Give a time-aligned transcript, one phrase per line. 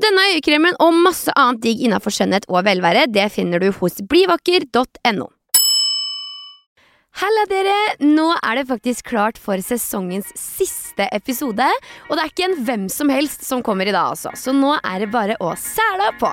[0.00, 5.28] Denne øyekremen og masse annet digg innafor skjønnhet og velvære, det finner du hos blivakker.no.
[7.20, 7.76] Halla, dere!
[8.00, 11.66] Nå er det faktisk klart for sesongens siste episode.
[12.08, 14.32] Og det er ikke en hvem som helst som kommer i dag, altså.
[14.38, 16.32] Så nå er det bare å sæla på.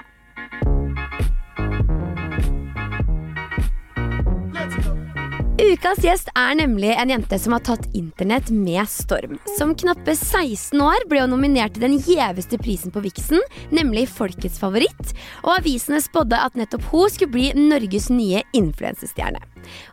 [5.58, 9.40] Ukas gjest er nemlig en jente som har tatt internett med storm.
[9.56, 13.42] Som knappe 16 år ble hun nominert til den gjeveste prisen på Vixen,
[13.74, 15.16] nemlig Folkets favoritt.
[15.42, 19.42] Og avisene spådde at nettopp hun skulle bli Norges nye influensestjerne.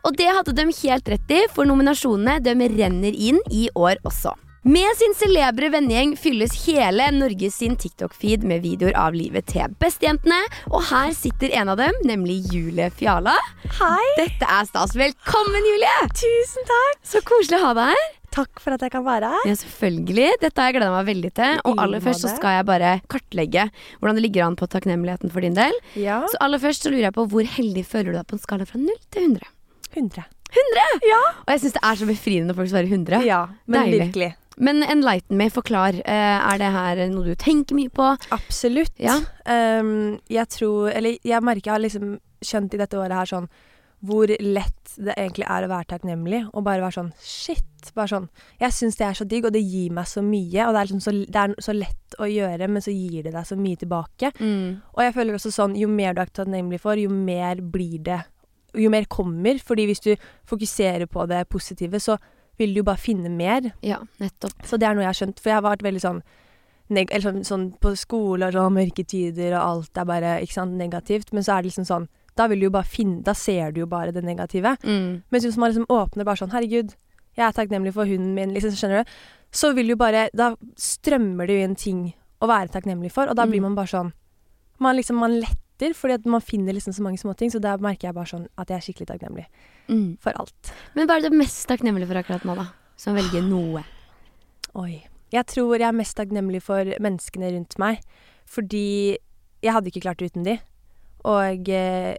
[0.05, 4.37] Og det hadde de helt rett i, for nominasjonene de renner inn i år også.
[4.65, 10.39] Med sin celebre vennegjeng fylles hele Norges sin TikTok-feed med videoer av livet til bestejentene.
[10.71, 13.35] Og her sitter en av dem, nemlig Julie Fjala.
[13.77, 14.07] Hei!
[14.17, 14.95] Dette er stas.
[14.97, 16.07] Velkommen, Julie!
[16.17, 17.03] Tusen takk!
[17.05, 18.07] Så koselig å ha deg her.
[18.39, 19.45] Takk for at jeg kan være her.
[19.51, 20.31] Ja, selvfølgelig.
[20.47, 21.61] Dette har jeg gleda meg veldig til.
[21.69, 23.67] Og aller først så skal jeg bare kartlegge
[23.99, 25.77] hvordan det ligger an på takknemligheten for din del.
[26.01, 26.23] Ja.
[26.33, 28.65] Så aller først så lurer jeg på hvor heldig føler du deg på en skala
[28.73, 29.53] fra 0 til 100?
[29.93, 30.25] 100.
[30.55, 31.05] 100!
[31.09, 31.21] Ja.
[31.45, 33.23] Og jeg syns det er så befriende når folk svarer 100.
[33.27, 34.01] Ja, men Deilig.
[34.07, 34.33] virkelig.
[34.57, 35.99] Men enlighten me, forklar.
[36.05, 38.13] Eh, er det her noe du tenker mye på?
[38.35, 38.95] Absolutt.
[39.01, 39.19] Ja.
[39.45, 43.49] Um, jeg tror Eller jeg merker jeg har liksom skjønt i dette året her sånn
[44.05, 46.43] hvor lett det egentlig er å være takknemlig.
[46.53, 47.65] Og bare være sånn shit.
[47.97, 48.27] Bare sånn
[48.61, 50.67] Jeg syns det er så digg, og det gir meg så mye.
[50.67, 53.33] Og det er, liksom så, det er så lett å gjøre, men så gir det
[53.35, 54.33] deg så mye tilbake.
[54.93, 58.21] Og jeg føler også sånn jo mer du er takknemlig for, jo mer blir det
[58.75, 59.61] Jo mer kommer.
[59.63, 60.17] Fordi hvis du
[60.51, 62.19] fokuserer på det positive, så
[62.59, 63.73] vil du jo bare finne mer.
[63.83, 64.65] Ja, nettopp.
[64.67, 65.41] Så det er noe jeg har skjønt.
[65.41, 66.23] For jeg har vært veldig sånn,
[66.95, 70.53] neg eller sånn, sånn på skole og sånn mørke tider, og alt er bare ikke
[70.59, 71.33] sant, negativt.
[71.33, 73.81] Men så er det liksom sånn Da vil du jo bare finne Da ser du
[73.81, 74.77] jo bare det negative.
[74.83, 75.23] Mm.
[75.31, 76.95] Mens hvis man liksom åpner bare sånn Herregud,
[77.37, 79.11] jeg er takknemlig for hunden min, liksom, skjønner du?
[79.55, 82.01] Så vil jo bare Da strømmer det jo inn ting
[82.43, 83.63] å være takknemlig for, og da blir Mm.
[83.71, 84.13] man bare sånn
[84.81, 87.51] Man liksom Man letter, fordi at man finner liksom så mange småting.
[87.51, 89.47] Så der merker jeg bare sånn at jeg er skikkelig takknemlig
[89.89, 90.17] Mm.
[90.21, 90.73] for alt.
[90.95, 92.69] Men hva er du mest takknemlig for akkurat nå, da?
[92.97, 93.83] Som velger noe.
[94.75, 95.05] Oi.
[95.33, 98.01] Jeg tror jeg er mest takknemlig for menneskene rundt meg.
[98.47, 99.19] Fordi
[99.63, 100.59] jeg hadde ikke klart det uten de.
[101.25, 102.15] Og eh,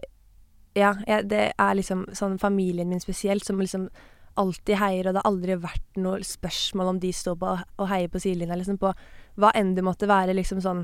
[0.76, 3.88] ja, jeg, det er liksom sånn familien min spesielt som liksom
[4.36, 8.10] alltid heier, og det har aldri vært noe spørsmål om de står på og heier
[8.12, 8.90] på sidelinja, liksom på
[9.40, 10.82] hva enn det måtte være, liksom sånn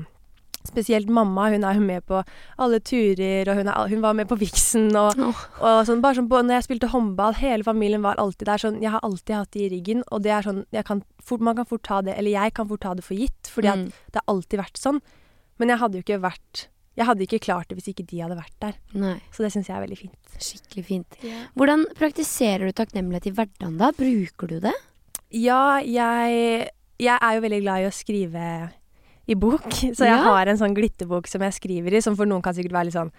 [0.63, 2.21] Spesielt mamma, hun er jo med på
[2.57, 5.41] alle turer, og hun, er, hun var med på Vixen, og, oh.
[5.59, 8.61] og sånn, bare sånn på, når jeg spilte håndball, hele familien var alltid der.
[8.63, 11.41] Sånn, jeg har alltid hatt det i ryggen, og det er sånn jeg kan fort,
[11.43, 13.87] Man kan fort ta det, eller jeg kan fort ta det for gitt, fordi Mm.
[13.87, 15.01] at det har alltid vært sånn.
[15.59, 18.35] Men jeg hadde jo ikke vært Jeg hadde ikke klart det hvis ikke de hadde
[18.37, 18.75] vært der.
[18.93, 19.15] Nei.
[19.33, 20.35] Så det syns jeg er veldig fint.
[20.37, 21.15] Skikkelig fint.
[21.57, 23.89] Hvordan praktiserer du takknemlighet i hverdagen, da?
[23.97, 24.73] Bruker du det?
[25.33, 26.69] Ja, jeg,
[27.01, 28.43] jeg er jo veldig glad i å skrive
[29.27, 30.23] i bok, så jeg Ja.
[30.27, 32.97] har en sånn glitterbok som jeg skriver i, som for noen kan sikkert være litt
[32.97, 33.11] sånn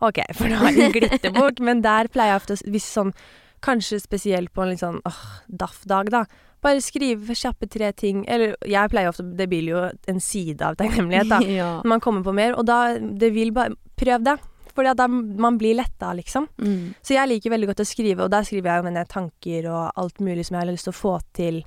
[0.00, 3.12] OK, for du har en glitterbok, men der pleier jeg ofte Hvis sånn
[3.60, 5.18] Kanskje spesielt på en litt sånn åh,
[5.52, 6.22] daff-dag, da.
[6.64, 8.22] Bare skrive kjappe tre ting.
[8.24, 11.40] Eller jeg pleier ofte Det blir jo en side av takknemlighet, da.
[11.60, 11.66] ja.
[11.82, 12.56] Når man kommer på mer.
[12.56, 14.38] Og da Det vil bare Prøv det.
[14.72, 16.46] Fordi da man blir letta, liksom.
[16.56, 16.94] Mm.
[17.04, 19.92] Så jeg liker veldig godt å skrive, og der skriver jeg jo mine tanker og
[20.00, 21.58] alt mulig som jeg har lyst til å få til,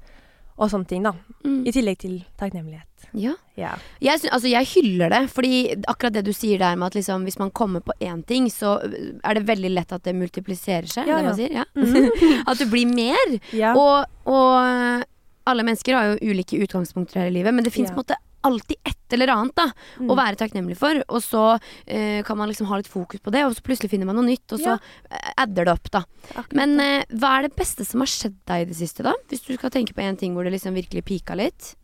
[0.58, 1.14] og sånne ting, da.
[1.46, 1.62] Mm.
[1.68, 3.08] I tillegg til takknemlighet.
[3.18, 3.34] Ja.
[3.60, 3.72] Ja.
[4.02, 5.54] Jeg, synes, altså, jeg hyller det, fordi
[5.90, 8.76] akkurat det du sier der med at liksom, hvis man kommer på én ting, så
[8.82, 11.10] er det veldig lett at det multipliserer seg.
[11.10, 11.40] Ja, det man ja.
[11.40, 11.66] sier, ja.
[11.84, 12.44] Mhm.
[12.50, 13.38] at det blir mer.
[13.54, 13.74] ja.
[13.78, 15.06] Og, og
[15.50, 17.98] alle mennesker har jo ulike utgangspunkter her i livet, men det fins Ja.
[18.44, 19.66] Alltid et eller annet da,
[20.00, 20.10] Mm.
[20.10, 21.04] å være takknemlig for.
[21.10, 24.06] Og så eh, kan man liksom ha litt fokus på det, og så plutselig finner
[24.10, 24.80] man noe nytt, og så Ja.
[25.12, 26.04] eh, adder det opp, da.
[26.34, 29.14] Akkurat Men eh, hva er det beste som har skjedd deg i det siste, da?
[29.30, 31.76] Hvis du skal tenke på en ting hvor det liksom virkelig pika litt?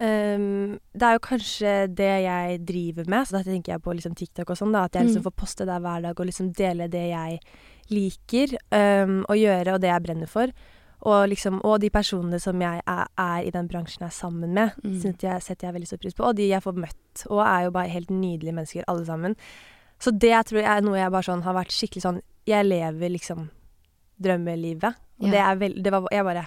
[0.00, 4.14] Um, det er jo kanskje det jeg driver med, så da tenker jeg på liksom
[4.14, 4.84] TikTok og sånn, da.
[4.84, 5.26] At jeg liksom Mm.
[5.26, 7.40] får poste der hver dag og liksom dele det jeg
[7.90, 10.46] liker um, å gjøre, og det jeg brenner for.
[11.06, 14.52] Og, liksom, og de personene som jeg er, er i den bransjen jeg er sammen
[14.54, 15.14] med, Mm.
[15.22, 16.24] jeg, setter jeg veldig stor pris på.
[16.24, 19.36] Og de jeg får møtt, og er jo bare helt nydelige mennesker alle sammen.
[20.00, 23.08] Så det tror jeg er noe jeg bare sånn har vært skikkelig sånn Jeg lever
[23.10, 23.50] liksom
[24.22, 24.94] drømmelivet.
[25.20, 25.30] Og Ja.
[25.30, 26.46] det er veldig Det var Jeg bare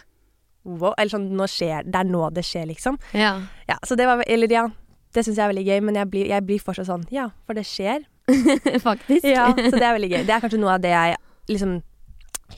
[0.63, 0.93] Wow.
[0.97, 2.97] Eller sånn Nå skjer Det er nå det skjer, liksom.
[3.13, 3.41] Ja.
[3.67, 4.67] Ja, så det var Eller ja.
[5.13, 7.53] Det syns jeg er veldig gøy, men jeg blir, jeg blir fortsatt sånn Ja, for
[7.53, 8.05] det skjer.
[8.79, 9.25] Faktisk.
[9.25, 10.25] Ja, så det er veldig gøy.
[10.25, 11.17] Det er kanskje noe av det jeg
[11.49, 11.81] liksom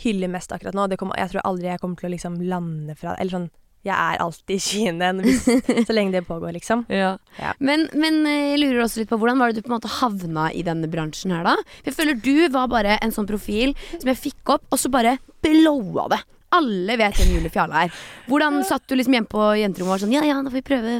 [0.01, 0.87] hyller mest akkurat nå.
[0.91, 3.49] Det kommer, jeg tror aldri jeg kommer til å liksom lande fra Eller sånn
[3.83, 5.47] Jeg er alltid skyene hvis,
[5.87, 6.85] så lenge det pågår, liksom.
[6.87, 7.17] Ja.
[7.39, 7.51] Ja.
[7.59, 9.91] Men, men eh, jeg lurer også litt på hvordan var det du på en måte
[9.99, 11.57] havna i denne bransjen her, da?
[11.83, 15.17] Jeg føler du var bare en sånn profil som jeg fikk opp, og så bare
[15.43, 16.21] blowa det.
[16.55, 18.01] Alle vet hvem Julie Fjale er.
[18.29, 20.67] Hvordan satt du liksom hjemme på jenterommet og var sånn Ja ja, da får vi
[20.71, 20.97] prøve.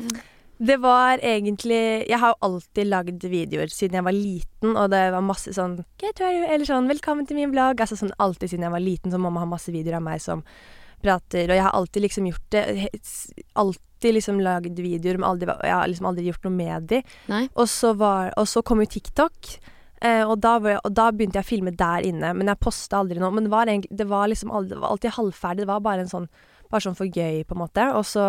[0.64, 5.02] Det var egentlig Jeg har jo alltid lagd videoer siden jeg var liten, og det
[5.12, 7.82] var masse sånn Get ready, eller sånn 'Velkommen til min blogg'.
[7.84, 10.44] Altså sånn alltid siden jeg var liten, så mamma har masse videoer av meg som
[11.04, 12.64] prater, og jeg har alltid liksom gjort det
[13.60, 17.04] Alltid liksom lagd videoer, men aldri, jeg har liksom aldri gjort noe med de.
[17.32, 17.48] Nei.
[17.56, 19.52] Og så, var, og så kom jo TikTok.
[20.04, 22.60] Eh, og, da var jeg, og da begynte jeg å filme der inne, men jeg
[22.60, 23.32] posta aldri noe.
[23.32, 25.64] Men det var, egentlig, det var liksom aldri, det var alltid halvferdig.
[25.64, 26.32] Det var bare en sånn
[26.74, 27.84] Bare sånn for gøy, på en måte.
[27.94, 28.24] Og så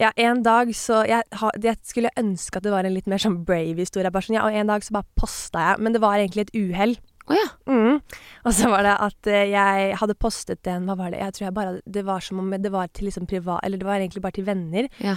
[0.00, 3.22] Ja, en dag så jeg, ha, jeg skulle ønske at det var en litt mer
[3.22, 4.10] sånn brave historie.
[4.14, 6.56] Bare sånn, ja, og en dag så bare posta jeg, men det var egentlig et
[6.58, 6.96] uhell.
[7.24, 7.46] Oh, ja.
[7.70, 8.00] Mm.
[8.44, 11.22] Og så var det at eh, jeg hadde postet en Hva var det?
[11.22, 13.86] Jeg tror jeg bare Det var som om det var til liksom privat Eller det
[13.88, 14.90] var egentlig bare til venner.
[15.00, 15.14] Ja.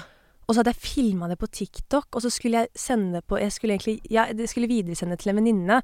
[0.48, 3.42] Og så hadde jeg filma det på TikTok, og så skulle jeg sende det på
[3.42, 5.82] Jeg skulle egentlig Ja, det skulle videresende til en venninne.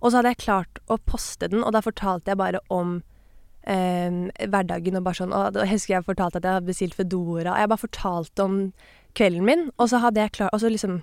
[0.00, 3.02] Og så hadde jeg klart å poste den, og da fortalte jeg bare om
[3.66, 7.58] hverdagen og bare sånn Og Jeg husker jeg fortalte at jeg hadde bestilt Foodora, og
[7.58, 8.56] jeg bare fortalte om
[9.18, 11.00] kvelden min, og så hadde jeg klart Og så liksom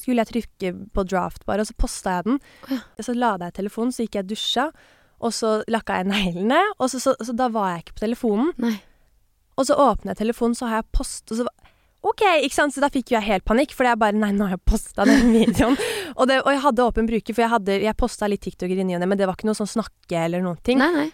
[0.00, 2.38] skulle jeg trykke på draft bare, og så posta jeg den.
[2.70, 2.78] Ja.
[3.04, 4.64] Så lada jeg telefonen, så gikk jeg og dusja,
[5.20, 8.54] og så lakka jeg neglene, og så, så, så da var jeg ikke på telefonen.
[8.62, 8.78] Nei.
[9.60, 11.48] Og så åpner jeg telefonen, så har jeg post, og så
[12.02, 12.74] OK, ikke sant?
[12.74, 15.04] Så da fikk jo jeg helt panikk, fordi jeg bare Nei, nå har jeg posta
[15.06, 15.76] den videoen.
[16.16, 18.86] og, det, og jeg hadde åpen bruker, for jeg, hadde, jeg posta litt TikToker i
[18.88, 20.80] ny og ne, men det var ikke noe sånn snakke eller noen ting.
[20.82, 21.10] Nei, nei.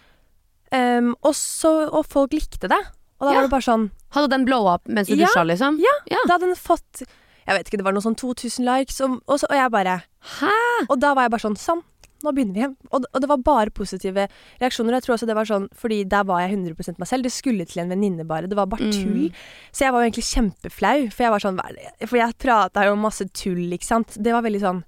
[0.71, 2.79] Ehm, og, så, og folk likte det.
[3.19, 3.35] Og da Ja.
[3.35, 5.77] var det bare sånn Hadde den blowa opp mens du Ja, dusja, liksom?
[5.79, 5.91] ja.
[6.09, 6.17] Ja.
[6.27, 7.03] Da hadde den fått
[7.47, 10.03] Jeg vet ikke, det var noe sånn 2000 likes, og, og, så, og jeg bare
[10.39, 10.53] Hæ?
[10.89, 11.81] Og da var jeg bare sånn Sånn,
[12.23, 12.75] nå begynner vi.
[12.91, 14.27] Og, og det var bare positive
[14.61, 14.91] reaksjoner.
[14.97, 17.23] Jeg tror også det var sånn Fordi der var jeg 100 meg selv.
[17.23, 18.47] Det skulle til en venninne bare.
[18.47, 18.91] Det var bare Mm.
[18.91, 19.31] tull.
[19.71, 21.59] Så jeg var jo egentlig kjempeflau, for jeg var sånn
[22.07, 24.15] For jeg prata jo masse tull, ikke sant.
[24.21, 24.83] Det var veldig sånn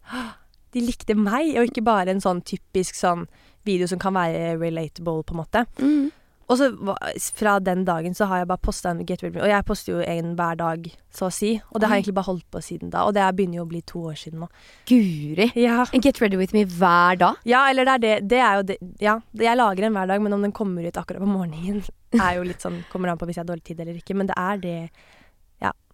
[0.71, 3.27] De likte meg, og ikke bare en sånn typisk sånn
[3.65, 5.65] video som kan være relatable, på en måte.
[5.79, 6.09] Mm.
[6.51, 6.65] Og så
[7.37, 9.93] fra den dagen så har jeg bare posta en Get Ready Me, og jeg poster
[9.93, 11.53] jo en hver dag, så å si.
[11.71, 13.63] Og det har jeg egentlig bare holdt på siden da, og det er- begynner jo
[13.63, 14.49] å bli to år siden nå.
[14.89, 15.51] Guri.
[15.55, 15.85] Ja.
[15.93, 17.35] En Get ready with me hver dag.
[17.45, 18.27] Ja, eller det er det.
[18.27, 18.77] Det er jo det.
[18.99, 21.83] Ja, jeg lager en hver dag, men om den kommer ut akkurat på morgenen,
[22.19, 24.27] er jo litt sånn Kommer an på hvis jeg har dårlig tid eller ikke, men
[24.27, 24.89] det er det.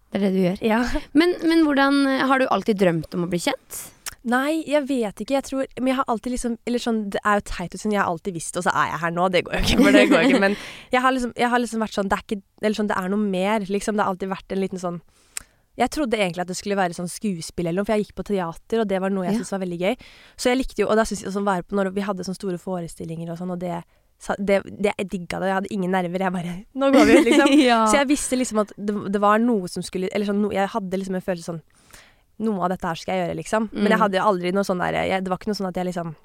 [0.07, 0.59] Det er det du gjør.
[0.63, 0.77] Ja.
[1.13, 1.97] Men, men hvordan
[2.29, 3.91] Har du alltid drømt om å bli kjent?
[4.27, 5.37] Nei, jeg vet ikke.
[5.37, 7.93] Jeg tror Men jeg har alltid liksom Eller sånn, det er jo teit ut, sånn
[7.95, 9.27] jeg har alltid visst og så er jeg her nå.
[9.31, 10.41] Det går jo ikke, for det går ikke.
[10.43, 10.57] Men
[10.91, 13.13] jeg har liksom, jeg har liksom vært sånn Det er ikke Eller sånn, det er
[13.13, 13.95] noe mer, liksom.
[13.95, 14.99] Det har alltid vært en liten sånn
[15.77, 18.23] jeg trodde egentlig at det skulle være sånn skuespill eller noe, for jeg gikk på
[18.25, 19.37] teater, og det var noe jeg Ja.
[19.43, 19.95] syntes var veldig gøy.
[20.33, 22.39] Så jeg likte jo, og da syntes jeg sånn være på når vi hadde sånne
[22.39, 23.83] store forestillinger og sånn, og det,
[24.41, 25.51] det, det Jeg digga det.
[25.51, 26.17] Jeg hadde ingen nerver.
[26.25, 27.53] Jeg bare Nå går vi ut, liksom.
[27.69, 27.83] ja.
[27.85, 30.65] Så jeg visste liksom at det, det var noe som skulle Eller sånn, no, jeg
[30.73, 31.61] hadde liksom en følelse sånn
[32.39, 33.69] Noe av dette her skal jeg gjøre, liksom.
[33.73, 34.01] Men jeg Mm.
[34.03, 36.15] hadde jo aldri noe sånn der jeg, Det var ikke noe sånn at jeg liksom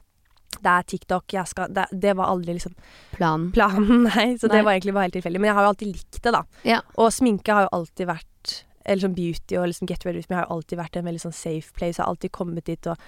[0.62, 2.74] Det er TikTok, jeg skal Det, det var aldri liksom
[3.16, 3.50] Planen.
[3.52, 4.36] planen, nei.
[4.36, 4.56] Så Nei.
[4.58, 5.40] det var egentlig bare helt tilfeldig.
[5.40, 6.42] Men jeg har jo alltid likt det, da.
[6.64, 6.80] Ja.
[6.98, 10.36] Og sminke har jo alltid vært Eller sånn beauty og liksom get ready with me
[10.36, 11.96] har jo alltid vært en veldig sånn safe place.
[11.96, 12.98] Jeg har alltid kommet dit og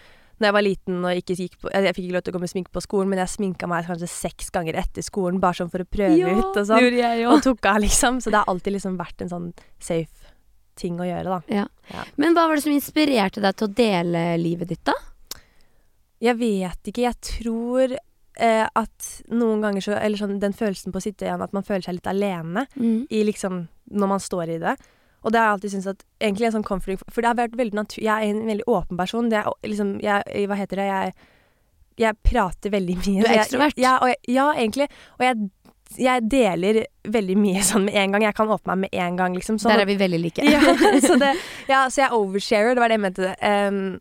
[0.41, 2.41] når jeg var liten og ikke gikk på Jeg fikk ikke lov til å gå
[2.41, 5.71] med sminke på skolen, men jeg sminka meg kanskje seks ganger etter skolen bare sånn
[5.71, 8.19] for å prøve ut og sånn jeg og tok av, liksom.
[8.21, 10.24] Så det har alltid liksom vært en sånn safe
[10.78, 11.64] ting å gjøre, da.
[12.21, 14.97] Men hva var det som inspirerte deg til å dele livet ditt, da?
[16.25, 17.04] Jeg vet ikke.
[17.04, 21.43] Jeg tror eh, at noen ganger så Eller sånn den følelsen på å sitte igjen,
[21.45, 22.66] at man føler seg litt alene
[23.11, 24.76] i liksom Når man står i det.
[25.25, 27.59] Og det har jeg alltid syntes at Egentlig en sånn comforting For det har vært
[27.61, 28.02] veldig natur...
[28.04, 29.31] Jeg er en veldig åpen person.
[29.33, 30.88] Det er liksom jeg, Hva heter det?
[30.88, 31.14] Jeg,
[32.04, 33.21] jeg prater veldig mye.
[33.21, 33.76] Du er ekstrovert.
[33.78, 34.88] Ja, jeg, ja, egentlig.
[35.19, 35.50] Og jeg,
[35.99, 38.23] jeg deler veldig mye sånn med en gang.
[38.26, 39.59] Jeg kan åpne meg med en gang, liksom.
[39.62, 40.43] Sånn, Der er vi veldig like.
[40.49, 40.61] ja,
[41.09, 41.35] så, det,
[41.71, 43.35] ja, så jeg oversharer, det var det jeg mente.
[43.45, 44.00] Um,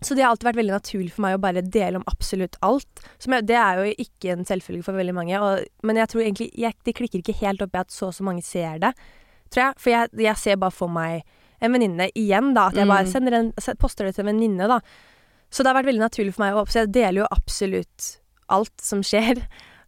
[0.00, 3.02] så det har alltid vært veldig naturlig for meg å bare dele om absolutt alt.
[3.20, 5.40] Som jeg, det er jo ikke en selvfølge for veldig mange.
[5.44, 8.14] Og, men jeg tror egentlig jeg, det klikker ikke helt opp i at så og
[8.16, 8.94] så mange ser det,
[9.52, 9.76] tror jeg.
[9.82, 11.20] For jeg, jeg ser bare for meg
[11.60, 12.70] en venninne igjen, da.
[12.72, 13.52] At jeg bare Mm.
[13.60, 14.80] en, poster det til en venninne, da.
[15.52, 18.08] Så det har vært veldig naturlig for meg å Så jeg deler jo absolutt
[18.48, 19.42] alt som skjer.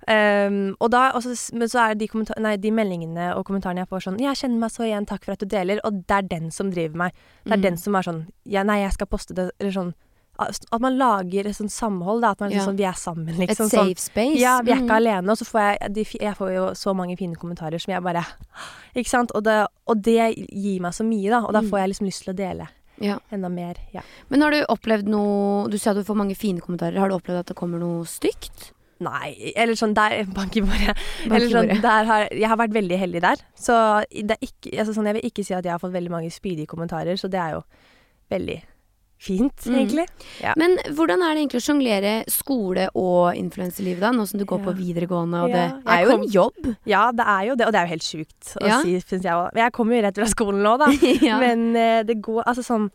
[0.09, 3.88] Ehm, og da, også, men så er det de, nei, de meldingene og kommentarene jeg
[3.88, 6.23] får sånn 'Jeg kjenner meg så igjen, takk for at du deler.' Og det er
[6.23, 7.12] den som driver meg.
[7.44, 7.62] Det er Mm.
[7.62, 9.94] den som er sånn ja, 'Nei, jeg skal poste det', eller sånn
[10.40, 12.30] At man lager et sånt samhold, da.
[12.30, 12.59] At man Ja.
[12.59, 13.68] liksom, vi er sammen, Et liksom.
[13.68, 13.99] safe sånn.
[13.99, 14.38] space.
[14.40, 14.97] Ja, vi er ikke Mm.
[14.97, 15.30] alene.
[15.30, 18.25] Og så får jeg de, Jeg får jo så mange fine kommentarer som jeg bare
[18.97, 19.30] Ikke sant?
[19.35, 21.44] Og det, og det gir meg så mye, da.
[21.47, 21.68] Og da Mm.
[21.71, 22.68] får jeg liksom lyst til å dele
[22.99, 23.18] Ja.
[23.30, 23.75] enda mer.
[23.92, 24.00] Ja.
[24.30, 26.99] Men har du opplevd noe Du at du får mange fine kommentarer.
[26.99, 28.73] Har du opplevd at det kommer noe stygt?
[29.02, 30.97] Nei, eller sånn der Bank i bordet.
[31.26, 33.44] Eller sånn, der har, jeg har vært veldig heldig der.
[33.59, 33.76] Så
[34.11, 36.66] det ikke, altså sånn, jeg vil ikke si at jeg har fått veldig mange spydige
[36.71, 37.64] kommentarer, så det er jo
[38.32, 38.61] veldig
[39.23, 39.75] fint, Mm.
[39.78, 40.04] egentlig.
[40.42, 40.52] Ja.
[40.59, 44.11] Men hvordan er det egentlig å sjonglere skole og influenselivet, da?
[44.11, 44.64] Nå som du går Ja.
[44.66, 46.76] på videregående, og Ja, det er jo kom- en jobb.
[46.90, 49.32] Ja, det er jo det, og det er jo helt sjukt å si, syns jeg
[49.32, 49.54] òg.
[49.54, 50.88] Jeg kommer jo rett fra skolen nå, da.
[51.44, 52.90] Men uh, det går Altså sånn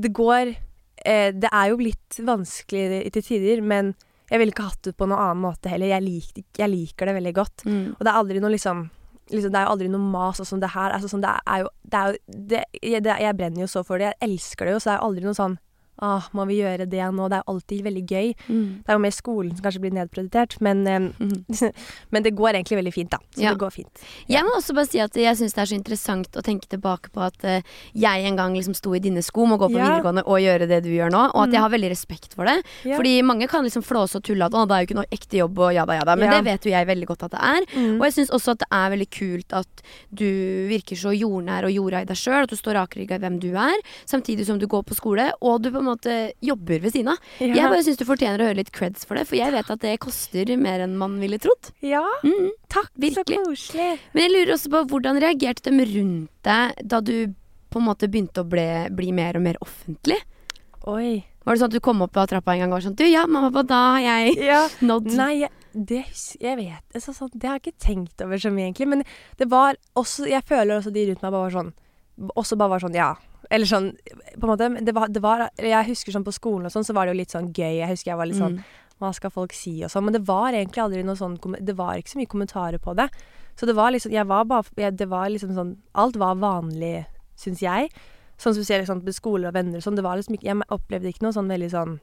[0.00, 3.94] Det går uh, Det er jo litt vanskelig til tider, men
[4.28, 5.88] jeg ville ikke hatt det på noen annen måte heller.
[5.88, 7.64] Jeg, lik, jeg liker det veldig godt.
[7.64, 7.84] mm.
[7.96, 8.88] Og det er aldri noe liksom
[9.28, 10.88] Liksom, det er jo aldri noe mas sånn som det her.
[10.96, 13.82] Altså, sånn, det er jo, det er jo det, jeg, det, jeg brenner jo så
[13.84, 14.14] for det.
[14.14, 15.56] Jeg elsker det jo, så det er jo aldri noe sånn
[16.00, 17.28] Åh, må vi gjøre det nå?
[17.28, 18.34] Det er jo alltid veldig gøy.
[18.48, 18.66] Mm.
[18.84, 20.84] Det er jo mer skolen som kanskje blir nedprioritert, men,
[21.18, 21.44] Mhm.
[22.12, 23.18] men det går egentlig veldig fint, da.
[23.34, 23.50] Så Ja.
[23.54, 23.90] det går fint.
[24.28, 27.10] Jeg må også bare si at jeg syns det er så interessant å tenke tilbake
[27.10, 27.60] på at uh,
[27.94, 29.86] jeg en gang liksom sto i dine sko med å gå på Ja.
[30.00, 31.52] videregående og gjøre det du gjør nå, og at Mm.
[31.52, 32.62] jeg har veldig respekt for det.
[32.84, 32.96] Ja.
[32.96, 35.36] Fordi mange kan liksom flåse og tulle at å, det er jo ikke noe ekte
[35.38, 36.40] jobb og jada jada, men Ja.
[36.40, 37.62] det vet jo jeg veldig godt at det er.
[37.76, 38.00] Mm.
[38.00, 39.82] Og jeg syns også at det er veldig kult at
[40.14, 40.24] du
[40.68, 43.54] virker så jordnær og jorda i deg sjøl, at du står rakrygga i hvem du
[43.56, 43.76] er,
[44.06, 46.14] samtidig som du går på skole, og du på en måte
[46.44, 47.18] jobber ved siden av.
[47.40, 47.50] ja.
[47.54, 49.80] Jeg bare syns du fortjener å høre litt creds for det, for jeg vet at
[49.84, 51.72] det koster mer enn man ville trodd.
[51.82, 52.50] ja, Mm.
[52.68, 52.90] takk.
[52.98, 53.38] Virkelig.
[53.42, 53.98] Så koselig.
[54.14, 57.34] Men jeg lurer også på hvordan reagerte de rundt deg da du
[57.70, 60.16] på en måte begynte å ble, bli mer og mer offentlig?
[60.86, 61.24] Oi.
[61.44, 63.04] Var det sånn at du kom opp av trappa en gang og var sånn Du,
[63.08, 64.68] ja, mamma, pappa, da har jeg Ja.
[64.88, 66.02] nådd Nei, jeg, det,
[66.40, 68.88] jeg vet altså, sånn, Det har jeg ikke tenkt over så mye, egentlig.
[68.88, 69.04] Men
[69.38, 71.72] det var også Jeg føler også de rundt meg bare var sånn
[72.36, 73.14] Også bare var sånn, ja.
[73.50, 73.92] Eller sånn
[74.36, 74.68] På en måte.
[74.84, 77.20] Det var, det var Jeg husker sånn på skolen og sånn, så var det jo
[77.22, 77.80] litt sånn gøy.
[77.80, 78.64] Jeg husker jeg var litt sånn Mm.
[78.98, 80.08] Hva skal folk si og sånn.
[80.08, 83.08] Men det var egentlig aldri noe sånn Det var ikke så mye kommentarer på det.
[83.54, 87.06] Så det var liksom Jeg var bare jeg, Det var liksom sånn Alt var vanlig,
[87.36, 87.90] syns jeg.
[88.38, 89.96] Sånn som du ser liksom, på skole og venner og sånn.
[89.96, 92.00] Det var liksom ikke Jeg opplevde ikke noe sånn veldig sånn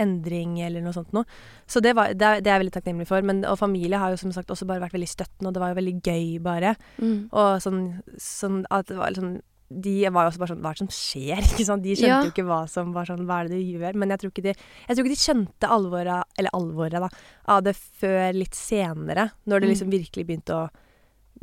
[0.00, 1.26] endring eller noe sånt noe.
[1.66, 3.24] Så det, var, det, er, det er jeg veldig takknemlig for.
[3.26, 5.72] Men, og familie har jo som sagt også bare vært veldig støttende, og det var
[5.72, 6.74] jo veldig gøy, bare.
[7.02, 7.18] Mm.
[7.34, 7.82] Og sånn,
[8.16, 9.34] sånn at det var liksom
[9.80, 11.40] De var jo også bare sånn Hva er det som skjer?
[11.50, 11.82] Ikke sant?
[11.82, 12.22] De skjønte Ja.
[12.22, 13.94] jo ikke hva som var sånn Hva er det du gjør?
[13.98, 17.08] Men jeg tror ikke de, jeg tror ikke de skjønte alvoret, eller alvoret, da,
[17.48, 19.30] av det før litt senere.
[19.46, 19.72] Når det Mm.
[19.74, 20.68] liksom virkelig begynte å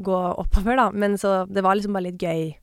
[0.01, 0.89] gå oppover, da.
[0.91, 2.55] Men så Det var liksom bare litt gøy.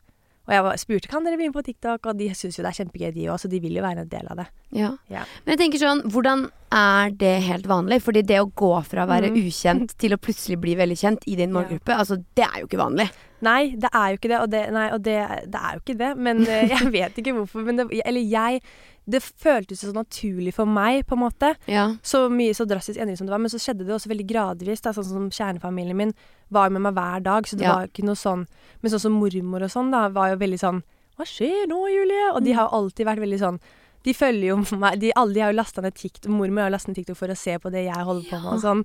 [0.49, 2.71] Og jeg var, spurte kan dere bli med på TikTok, og de syns jo det
[2.73, 4.47] er kjempegøy, de òg, så de vil jo være en del av det.
[4.73, 4.91] Ja.
[5.13, 5.27] Ja.
[5.45, 8.01] Men jeg tenker sånn, hvordan er det helt vanlig?
[8.05, 9.37] Fordi det å gå fra å være Mm.
[9.45, 11.61] ukjent til å plutselig bli veldig kjent i din Ja.
[11.61, 13.11] målgruppe, altså det er jo ikke vanlig.
[13.45, 15.19] Nei, det er jo ikke det, og det, nei, og det,
[15.53, 16.17] det er jo ikke det.
[16.19, 17.65] Men eh, jeg vet ikke hvorfor.
[17.69, 18.63] Men det, eller jeg
[19.09, 21.55] Det føltes så naturlig for meg, på en måte.
[21.67, 21.87] Ja.
[22.05, 23.41] Så mye så drastisk endring som det var.
[23.41, 24.83] Men så skjedde det også veldig gradvis.
[24.85, 26.13] Da, sånn som kjernefamilien min
[26.53, 27.75] var med meg hver dag, så det Ja.
[27.75, 28.47] var ikke noe sånn
[28.83, 30.83] Men sånn som mormor og sånn, da, var jo veldig sånn
[31.19, 32.33] Hva skjer nå, Julie?
[32.35, 33.61] Og de har jo alltid vært veldig sånn
[34.07, 35.01] de følger jo meg.
[35.01, 36.31] De, alle de har jo lasta ned TikTok.
[36.31, 38.53] Mormor har jo lastet ned TikTok for å se på det jeg holder på med.
[38.55, 38.85] og sånn.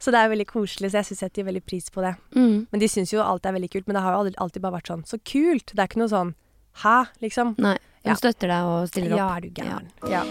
[0.00, 2.14] Så det er veldig koselig, så jeg syns setter veldig pris på det.
[2.34, 2.66] Mm.
[2.72, 3.86] Men de syns jo alt er veldig kult.
[3.86, 5.66] Men det har jo alltid bare vært sånn Så kult!
[5.74, 6.32] Det er ikke noe sånn
[6.82, 6.96] Hæ?
[7.22, 7.54] Liksom.
[7.60, 7.76] Nei.
[8.04, 8.14] De Ja.
[8.20, 9.18] støtter deg og stiller opp.
[9.18, 9.88] Ja, er du gæren.
[10.12, 10.24] Ja.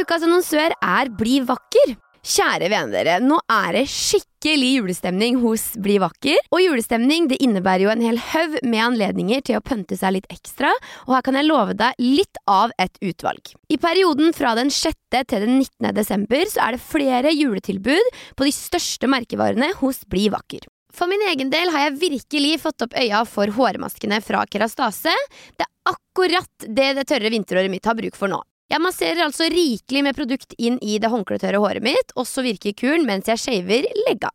[0.00, 1.96] Ukas annonsør er Bli vakker.
[2.24, 6.38] Kjære venner dere, nå er det skikkelig julestemning hos Bli vakker.
[6.56, 10.30] Og julestemning det innebærer jo en hel haug med anledninger til å pønte seg litt
[10.32, 10.70] ekstra,
[11.04, 13.52] og her kan jeg love deg litt av et utvalg.
[13.68, 14.96] I perioden fra den 6.
[15.28, 15.92] til den 19.
[16.00, 18.08] desember så er det flere juletilbud
[18.40, 20.64] på de største merkevarene hos Bli vakker.
[20.94, 25.14] For min egen del har jeg virkelig fått opp øya for hårmaskene fra Kerastase.
[25.58, 28.38] Det er akkurat det det tørre vinteråret mitt har bruk for nå.
[28.72, 32.72] Jeg masserer altså rikelig med produkt inn i det håndkletørre håret mitt, og så virker
[32.78, 34.30] kuren mens jeg shaver legga.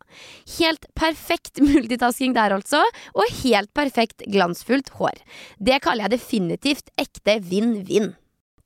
[0.60, 2.84] Helt perfekt multitasking der altså,
[3.16, 5.18] og helt perfekt glansfullt hår.
[5.58, 8.14] Det kaller jeg definitivt ekte vinn-vinn.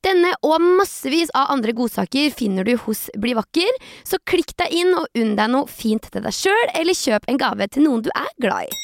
[0.03, 3.69] Denne og massevis av andre godsaker finner du hos Bli vakker,
[4.03, 7.39] så klikk deg inn og unn deg noe fint til deg sjøl, eller kjøp en
[7.39, 8.79] gave til noen du er glad i.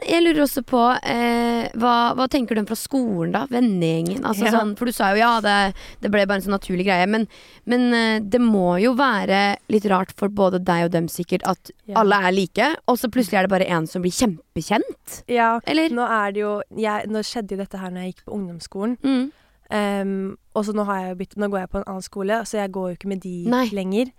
[0.00, 3.42] Jeg lurer også på, eh, hva, hva tenker du om fra skolen, da?
[3.52, 4.22] Vennegjengen?
[4.24, 4.52] Altså, Ja.
[4.54, 7.26] sånn, for du sa jo ja, det, det ble bare en sånn naturlig greie, men,
[7.68, 11.70] men eh, det må jo være litt rart for både deg og dem sikkert at
[11.84, 11.98] Ja.
[12.00, 15.20] alle er like, og så plutselig er det bare en som blir kjempekjent?
[15.28, 15.58] ja.
[15.66, 15.90] Eller?
[15.92, 18.96] Nå er det jo jeg, Nå skjedde jo dette her når jeg gikk på ungdomsskolen.
[19.04, 19.32] Mm.
[19.70, 22.58] Ehm, og så nå, har jeg bytt, nå går jeg på en annen skole, så
[22.58, 23.66] jeg går jo ikke med de Nei.
[23.72, 24.12] lenger.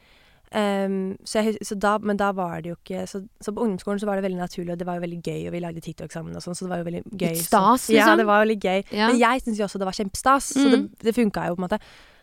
[0.52, 4.02] Um, så jeg, så da, men da var det jo ikke så, så på ungdomsskolen
[4.02, 6.12] så var det veldig naturlig, og det var jo veldig gøy, og vi lagde TikTok
[6.12, 7.30] sammen og sånn, så det var jo veldig gøy.
[7.38, 8.10] Litt stas, liksom?
[8.12, 8.82] Ja, det var veldig gøy.
[8.92, 9.08] Ja.
[9.08, 10.90] Men jeg syns jo også det var kjempestas, så det, Mm.
[11.08, 11.80] det funka jo på en måte.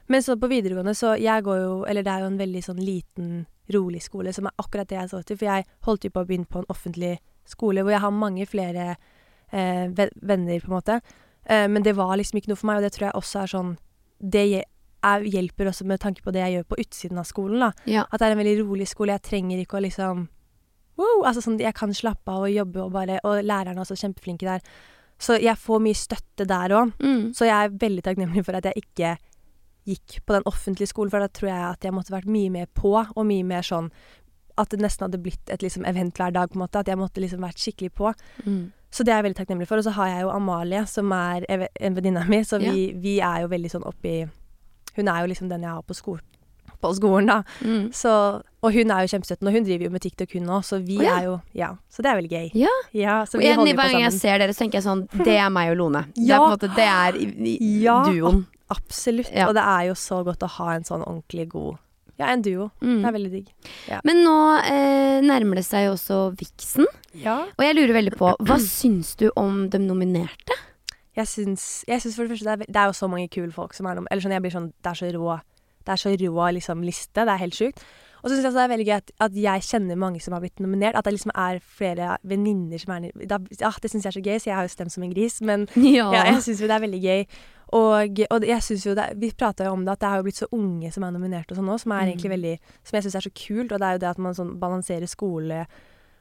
[0.08, 2.78] Men så på videregående, så jeg går jo Eller det er jo en veldig sånn
[2.84, 5.36] liten, rolig skole, som er akkurat det jeg så til.
[5.36, 8.46] For jeg holdt jo på å begynne på en offentlig skole hvor jeg har mange
[8.46, 8.96] flere
[9.52, 9.88] eh,
[10.20, 11.00] venner, på en måte.
[11.48, 13.46] Eh, men det var liksom ikke noe for meg, og det tror jeg også er
[13.54, 13.76] sånn
[14.20, 14.64] Det hje-
[15.04, 17.70] er, hjelper også med tanke på det jeg gjør på utsiden av skolen, da.
[17.86, 18.02] Ja.
[18.12, 19.14] At det er en veldig rolig skole.
[19.14, 20.28] Jeg trenger ikke å liksom
[20.98, 23.94] wow, altså sånn, Jeg kan slappe av og jobbe og bare Og lærerne er også
[23.96, 24.60] kjempeflinke der.
[25.18, 26.92] Så jeg får mye støtte der òg.
[27.02, 27.32] Mm.
[27.34, 29.16] Så jeg er veldig takknemlig for at jeg ikke
[29.88, 32.66] gikk på den offentlige skolen, for da tror jeg at jeg måtte vært mye mer
[32.76, 33.90] på, og mye mer sånn
[34.58, 36.78] at det nesten hadde blitt et liksom, event hver dag, på en måte.
[36.82, 38.12] At jeg måtte liksom vært skikkelig på.
[38.44, 38.72] Mm.
[38.90, 39.80] Så det er jeg veldig takknemlig for.
[39.80, 43.18] Og så har jeg jo Amalie, som er en venninne av mi, så vi, vi
[43.20, 44.22] er jo veldig sånn oppi
[44.96, 46.16] Hun er jo liksom den jeg har på, sko
[46.80, 47.42] på skolen, da.
[47.64, 47.88] Mm.
[47.94, 48.10] Så,
[48.62, 50.98] og hun er jo kjempestøttende, og hun driver jo med TikTok, hun òg, så vi
[51.00, 51.16] oh, ja.
[51.16, 51.70] er jo Ja.
[51.90, 52.46] Så det er veldig gøy.
[52.54, 52.74] Ja.
[52.94, 55.04] Ja, så Og vi en, holder hver gang jeg ser dere, så tenker jeg sånn
[55.28, 56.04] Det er meg og Lone.
[56.14, 57.98] Det er på en måte Det er i, i, Ja.
[58.06, 58.46] duoen.
[58.70, 59.30] Absolutt.
[59.32, 59.48] Ja.
[59.48, 61.78] Og det er jo så godt å ha en sånn ordentlig god
[62.18, 62.70] Ja, en duo.
[62.82, 62.96] Mm.
[63.02, 63.50] Det er veldig digg.
[64.04, 67.44] Men nå eh, nærmer det seg jo også Vixen, Ja.
[67.56, 70.56] og jeg lurer veldig på Hva syns du om de nominerte?
[71.18, 73.50] Jeg syns, jeg syns for det første det er, det er jo så mange kule
[73.54, 74.06] folk som er nom...
[74.10, 75.38] Eller sånn, jeg blir sånn Det er så rå
[75.86, 77.24] Det er så rå liksom liste.
[77.24, 77.82] Det er helt sjukt.
[78.18, 80.34] Og så syns jeg også det er veldig gøy at, at jeg kjenner mange som
[80.34, 80.96] har blitt nominert.
[80.98, 84.22] At det liksom er flere venninner som er da, ja, Det syns jeg er så
[84.26, 85.38] gøy, så jeg har jo stemt som en gris.
[85.40, 86.10] Men Ja.
[86.14, 87.22] ja, jeg syns det er veldig gøy.
[87.72, 90.22] Og, og jeg synes jo det, Vi prata jo om det, at det har jo
[90.28, 92.08] blitt så unge som er nominert og sånn nå, som er Mm.
[92.14, 93.72] egentlig veldig Som jeg syns er så kult.
[93.72, 95.66] Og det er jo det at man sånn balanserer skole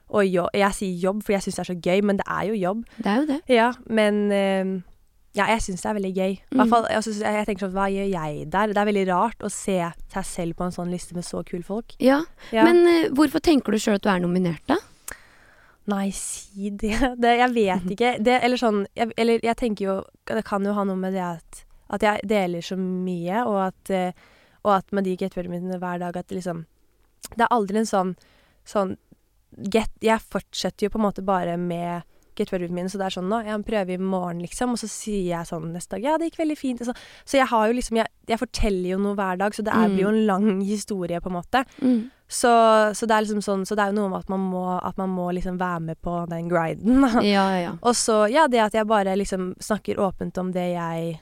[0.10, 0.50] og jobb.
[0.56, 2.86] Jeg sier jobb, for jeg syns det er så gøy, men det er jo jobb.
[2.98, 3.42] Det er jo det.
[3.52, 4.78] Ja, men eh,
[5.38, 6.32] Ja, jeg syns det er veldig gøy.
[6.50, 6.58] Mm.
[6.58, 8.68] hvert fall, jeg, jeg, jeg tenker sånn, Hva gjør jeg der?
[8.74, 9.76] Det er veldig rart å se
[10.14, 11.94] seg selv på en sånn liste med så kule folk.
[12.00, 12.24] Ja.
[12.52, 12.64] Ja.
[12.64, 14.77] Men eh, hvorfor tenker du sjøl at du er nominert, da?
[15.88, 16.98] Nei, si det.
[17.24, 18.12] det jeg vet ikke.
[18.24, 19.96] Det, eller sånn jeg, Eller jeg tenker jo
[20.28, 21.62] Det kan jo ha noe med det at,
[21.96, 24.12] at jeg deler så mye, og at, eh,
[24.66, 26.66] og at med de getbørdene mine hver dag at liksom
[27.32, 28.12] Det er aldri en sånn
[28.68, 28.98] sånn
[29.72, 32.04] get, Jeg fortsetter jo på en måte bare med
[32.38, 35.24] getbørdene mine, så det er sånn nå, jeg prøver i morgen, liksom, og så sier
[35.32, 36.84] jeg sånn neste dag Ja, det gikk veldig fint.
[36.86, 36.94] Så,
[37.26, 39.88] så jeg har jo liksom jeg, jeg forteller jo noe hver dag, så det er,
[39.88, 39.96] Mm.
[39.96, 41.64] blir jo en lang historie, på en måte.
[42.28, 42.52] Så,
[42.94, 44.98] så det er liksom sånn Så det er jo noe med at man må, at
[45.00, 47.06] man må liksom være med på den griden.
[47.24, 47.72] Ja, ja, ja.
[47.80, 51.16] Og så, ja, det at jeg bare liksom snakker åpent om det jeg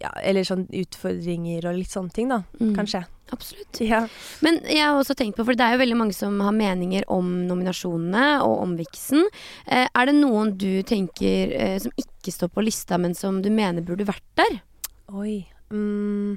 [0.00, 2.42] ja, Eller sånn utfordringer og litt sånne ting, da.
[2.60, 2.74] Mm.
[2.76, 3.02] Kanskje.
[3.32, 3.80] Absolutt.
[3.82, 4.02] Ja.
[4.44, 7.06] Men jeg har også tenkt på, for det er jo veldig mange som har meninger
[7.10, 9.24] om nominasjonene og om Vixen.
[9.66, 13.50] Eh, er det noen du tenker eh, som ikke står på lista, men som du
[13.50, 14.60] mener burde vært der?
[15.16, 15.40] Oi.
[15.72, 16.36] Mm,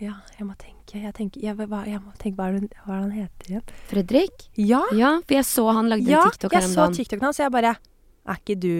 [0.00, 0.72] ja, jeg må tenke.
[1.02, 3.62] Jeg, tenker, jeg, jeg må tenke hva er, det, hva er det han heter igjen?
[3.90, 4.44] Fredrik?
[4.56, 4.82] Ja!
[4.94, 6.94] Ja, for jeg så han lagde ja en TikTok her jeg så dagen.
[7.00, 7.72] TikToken hans, og jeg bare
[8.26, 8.74] Er ikke du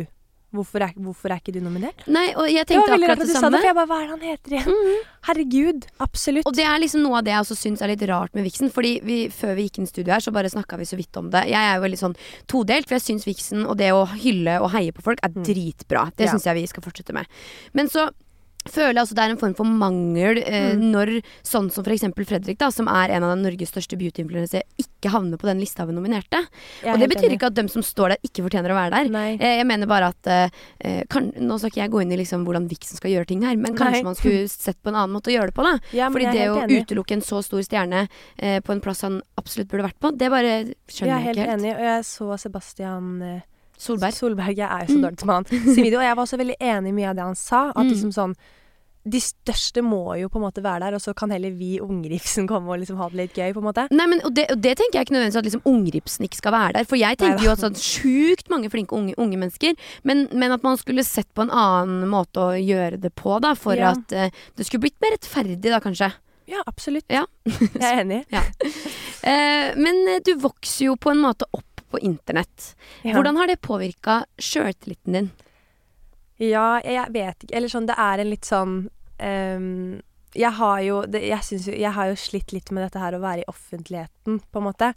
[0.54, 2.04] Hvorfor er, hvorfor er ikke du nominert?
[2.08, 3.58] Nei, og jeg Det tenkte rart akkurat at det samme.
[3.58, 4.76] det, for jeg bare Hva er det han heter igjen?
[4.76, 5.00] Mhm.
[5.26, 5.86] Herregud.
[6.06, 6.46] Absolutt.
[6.46, 8.70] Og det er liksom noe av det jeg også syns er litt rart med Vixen.
[8.72, 11.18] Fordi vi, før vi gikk inn i studio her, så bare snakka vi så vidt
[11.20, 11.42] om det.
[11.50, 12.14] Jeg er jo veldig sånn
[12.48, 15.42] todelt, for jeg syns Vixen og det å hylle og heie på folk er Mm.
[15.44, 16.06] dritbra.
[16.16, 16.32] Det Ja.
[16.32, 17.26] syns jeg vi skal fortsette med.
[17.74, 18.08] Men så
[18.72, 20.90] føler altså det er en form for mangel eh, Mm.
[20.92, 21.10] når
[21.46, 22.04] sånn som f.eks.
[22.26, 25.90] Fredrik, da, som er en av Norges største beauty-influensere, ikke havner på den lista av
[25.94, 26.40] nominerte.
[26.82, 27.38] Er Og det betyr enig.
[27.38, 29.36] ikke at dem som står der, ikke fortjener å være der.
[29.40, 30.50] Eh, Jeg mener bare at eh,
[30.80, 33.42] eh, kan, Nå skal ikke jeg gå inn i liksom hvordan Vixen skal gjøre ting
[33.42, 34.02] her, men kanskje Nei.
[34.02, 35.62] man skulle sett på en annen måte å gjøre det på.
[35.62, 36.84] da Ja, Fordi det er å enig.
[36.86, 40.30] utelukke en så stor stjerne eh, på en plass han absolutt burde vært på, det
[40.30, 41.60] bare skjønner Jeg ikke er jeg, helt ikke helt.
[41.62, 43.40] enig, og jeg så Sebastian eh,
[43.78, 44.12] Solberg.
[44.14, 45.02] Solberg, jeg er jo så Mm.
[45.04, 45.74] dårlig til med han.
[45.74, 47.68] Sin og jeg var også veldig enig i mye av det han sa.
[47.70, 47.90] At Mm.
[47.92, 48.34] liksom sånn
[49.08, 52.48] De største må jo på en måte være der, og så kan heller vi ungripsen
[52.50, 53.84] komme og liksom ha det litt gøy, på en måte.
[53.94, 56.50] Nei, men, og, det, og det tenker jeg ikke nødvendigvis at liksom ungripsen ikke skal
[56.56, 56.84] være der.
[56.90, 57.44] For jeg tenker Neida.
[57.46, 61.28] jo at sånn sjukt mange flinke unge, unge mennesker, men, men at man skulle sett
[61.38, 63.54] på en annen måte å gjøre det på, da.
[63.54, 63.92] For Ja.
[63.94, 66.10] at uh, det skulle blitt mer rettferdig, da, kanskje.
[66.48, 67.04] Ja, absolutt.
[67.08, 67.26] Ja.
[67.46, 68.24] jeg er enig.
[69.26, 72.74] Eh, men eh, du vokser jo på en måte opp på internett.
[73.02, 73.14] Ja.
[73.14, 75.30] Hvordan har det påvirka sjøltilliten din?
[76.42, 77.54] Ja, jeg, vet ikke.
[77.56, 78.74] Eller sånn, det er en litt sånn
[79.24, 79.68] um,
[80.36, 83.22] Jeg har jo det, jeg, jo jeg har jo slitt litt med dette her å
[83.22, 84.92] være i offentligheten, på en måte.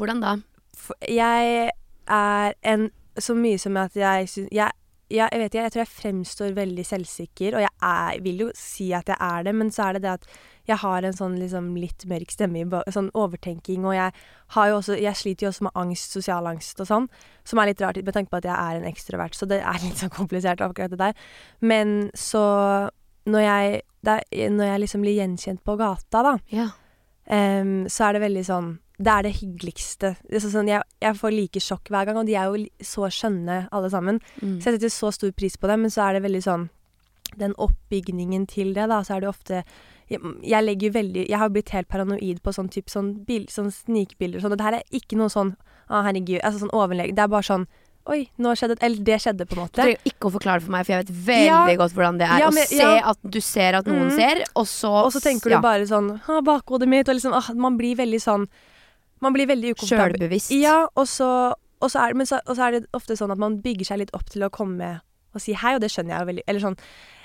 [0.00, 0.34] Hvordan da?
[0.80, 1.70] For jeg
[2.10, 4.72] er en Så mye som at jeg syns jeg,
[5.10, 8.50] jeg, jeg vet ikke, jeg tror jeg fremstår veldig selvsikker, og jeg er, vil jo
[8.56, 10.28] si at jeg er det, men så er det det at
[10.68, 14.12] jeg har en sånn liksom litt mørk stemme, sånn overtenking, og jeg
[14.54, 17.08] har jo også Jeg sliter jo også med angst, sosial angst og sånn,
[17.44, 19.78] som er litt rart med tanke på at jeg er en ekstrovert, så det er
[19.82, 21.14] litt sånn komplisert akkurat det der.
[21.60, 22.90] Men så
[23.30, 26.68] når jeg, det er, når jeg liksom blir gjenkjent på gata, da, Ja.
[27.30, 28.70] um, så er det veldig sånn
[29.00, 30.16] Det er det hyggeligste.
[30.28, 33.62] Det sånn, jeg, jeg får like sjokk hver gang, og de er jo så skjønne
[33.72, 34.18] alle sammen.
[34.42, 34.58] Mm.
[34.60, 36.68] Så jeg setter så stor pris på det, men så er det veldig sånn
[37.38, 39.62] Den oppbygningen til det, da, så er det ofte
[40.10, 43.70] jeg, jeg legger veldig Jeg har blitt helt paranoid på sånn type sånn, bil, sånn
[43.74, 45.54] snikbilder og sånn, og det her er ikke noe sånn
[45.90, 46.40] Å, herregud.
[46.46, 47.14] Altså sånn overlegg.
[47.16, 47.68] Det er bare sånn
[48.10, 49.76] Oi, nå skjedde Eller det skjedde, på en måte.
[49.76, 51.78] Du trenger ikke å forklare det for meg, for jeg vet veldig Ja.
[51.82, 52.94] godt hvordan det er Ja, å se ja.
[53.12, 54.16] at du ser at noen mm.
[54.16, 57.52] ser, og så Og så tenker du bare sånn ah, Bakhodet mitt, og liksom ah,
[57.54, 58.48] Man blir veldig sånn
[59.20, 60.16] Man blir veldig ukomfortabel.
[60.16, 60.54] Sjølbevisst.
[60.56, 63.38] Ja, og så, og, så er, men så, og så er det ofte sånn at
[63.38, 64.94] man bygger seg litt opp til å komme
[65.34, 66.76] og si hei, og det skjønner jeg jo veldig Eller sånn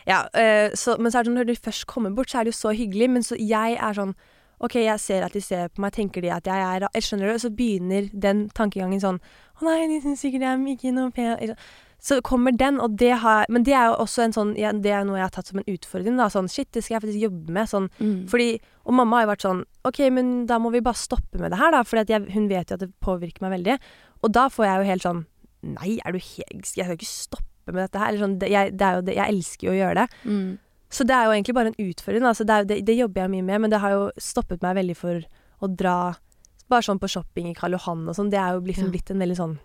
[0.07, 2.45] Ja, eh, så, men så er det sånn når de først kommer bort, så er
[2.45, 4.13] det jo så hyggelig, men så jeg er sånn
[4.63, 7.03] OK, jeg ser at de ser på meg, tenker de at jeg er jeg Eller
[7.03, 7.39] skjønner du?
[7.43, 9.17] Så begynner den tankegangen sånn
[9.59, 11.55] Å nei, de syns sikkert jeg er ikke noe pen
[11.99, 15.03] Så kommer den, og det har Men det er jo også en sånn Det er
[15.03, 16.29] noe jeg har tatt som en utfordring, da.
[16.31, 17.67] Sånn shit, det skal jeg faktisk jobbe med.
[17.67, 18.27] Sånn Mm.
[18.31, 21.51] fordi, og mamma har jo vært sånn OK, men da må vi bare stoppe med
[21.51, 21.83] det her, da.
[21.83, 21.97] For
[22.31, 23.79] hun vet jo at det påvirker meg veldig.
[24.23, 25.25] Og da får jeg jo helt sånn
[25.65, 28.11] Nei, er du helt Jeg skal ikke stoppe med dette her.
[28.11, 30.21] Eller sånn, det, jeg, det det, jeg elsker jo å gjøre det.
[30.25, 30.51] Mm.
[30.95, 32.27] Så det er jo egentlig bare en utfordring.
[32.29, 35.23] Altså det, det, jobber jeg mye med, men det har jo stoppet meg veldig for
[35.63, 35.95] å dra
[36.71, 38.31] bare sånn på shopping i Karl Johan og sånn.
[38.33, 38.93] Det er jo liksom Ja.
[38.95, 39.57] blitt en veldig sånn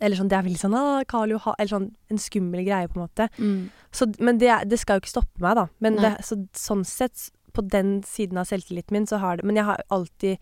[0.00, 2.98] Eller sånn, det er veldig sånn ah, Karl Johan Eller sånn en skummel greie, på
[2.98, 3.28] en måte.
[3.38, 3.70] Mm.
[3.90, 5.68] Så, men det, det skal jo ikke stoppe meg, da.
[5.80, 9.56] Men det, så, sånn sett, på den siden av selvtilliten min, så har det Men
[9.56, 10.38] jeg har alltid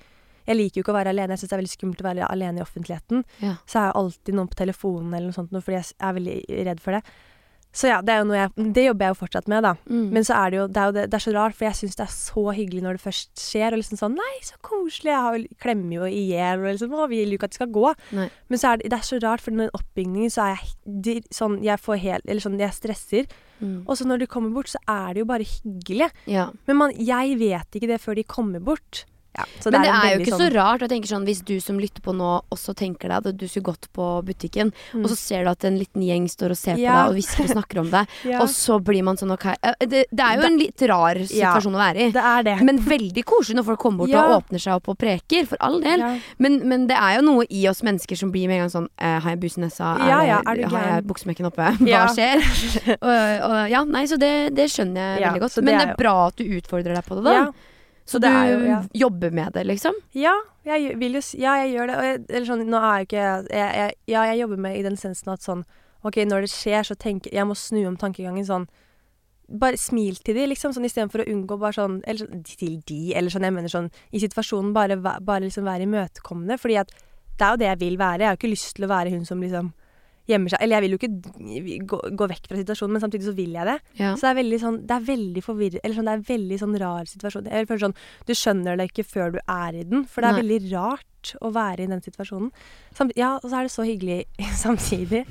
[0.46, 1.34] Jeg liker jo ikke å være alene.
[1.34, 3.24] Jeg syns det er veldig skummelt å være alene i offentligheten.
[3.42, 3.54] Ja.
[3.66, 6.36] Så har jeg alltid noen på telefonen eller noe sånt, noe, fordi jeg er veldig
[6.70, 7.16] redd for det.
[7.76, 9.74] Så ja, det er jo noe jeg Det jobber jeg jo fortsatt med, da.
[9.84, 10.06] Mm.
[10.14, 11.78] Men så er det jo det er, jo det, det er så rart, for jeg
[11.80, 13.74] syns det er så hyggelig når det først skjer.
[13.74, 15.12] Og liksom sånn Nei, så koselig.
[15.12, 16.62] Jeg har, klemmer jo i hjel.
[16.62, 17.90] Og liksom Å, vi vil jo ikke at det skal gå.
[18.16, 18.28] Nei.
[18.48, 21.58] Men så er det, det er så rart, for den oppbygningen så er jeg sånn
[21.64, 23.28] Jeg får helt Eller sånn, jeg stresser.
[23.60, 23.82] Mm.
[23.84, 26.08] Og så når de kommer bort, så er det jo bare hyggelig.
[26.30, 26.48] Ja.
[26.68, 29.04] Men man, jeg vet ikke det før de kommer bort.
[29.36, 30.80] Ja, Men det en er jo ikke ikke så rart.
[30.80, 33.64] Jeg tenker sånn, Hvis du som lytter på nå også tenker deg at du skulle
[33.74, 35.02] gått på butikken, Mm.
[35.04, 36.94] og så ser du at en liten gjeng står og ser på Ja.
[37.02, 39.44] deg og hvisker og snakker om deg, ja, og så blir man sånn ok
[39.80, 42.10] Det, det er jo en litt rar situasjon å være i.
[42.12, 42.56] Det er det.
[42.64, 45.80] Men veldig koselig når folk kommer bort og åpner seg opp og preker, for all
[45.80, 46.00] del.
[46.38, 48.88] Men, men det er jo noe i oss mennesker som blir med en gang sånn
[48.98, 49.96] eh, Har jeg bus i nesa?
[50.00, 50.56] Er har
[50.96, 51.70] jeg buksemekken oppe?
[51.84, 52.40] Hva skjer?
[53.06, 55.54] og, og, ja, nei, så det, det skjønner jeg veldig godt.
[55.60, 57.52] det Men er det er jo- bra at du utfordrer deg på det, da.
[58.06, 58.82] Så det er jo- ja.
[58.94, 59.92] jobber med det, liksom?
[60.14, 61.96] Ja, jeg vil jo Ja, jeg gjør det.
[62.04, 64.96] Jeg, eller sånn, nå er jo ikke jeg, jeg, Ja, jeg jobber med i den
[64.96, 65.64] sensen at sånn
[66.04, 68.68] OK, når det skjer, så tenker Jeg må snu om tankegangen sånn
[69.48, 73.14] Bare smil til de, liksom, sånn istedenfor å unngå bare sånn Eller sånn til de,
[73.14, 76.90] eller sånn, jeg mener sånn I situasjonen bare, bare liksom være imøtekommende, fordi at
[77.38, 78.18] det er jo det jeg vil være.
[78.20, 79.72] Jeg har jo ikke lyst til å være hun som liksom
[80.26, 83.34] gjemmer seg Eller jeg vil jo ikke gå, gå vekk fra situasjonen, men samtidig så
[83.36, 83.76] vil jeg det.
[84.00, 84.12] Ja.
[84.14, 86.78] Så det er veldig sånn Det er veldig forvirrende Eller sånn, det er veldig sånn
[86.82, 87.50] rar situasjon.
[87.52, 90.38] Jeg føler sånn Du skjønner det ikke før du er i den, for det er
[90.38, 90.42] Nei.
[90.44, 92.52] veldig rart å være i den situasjonen.
[92.94, 94.20] Samt, ja, og så er det så hyggelig
[94.64, 95.24] samtidig.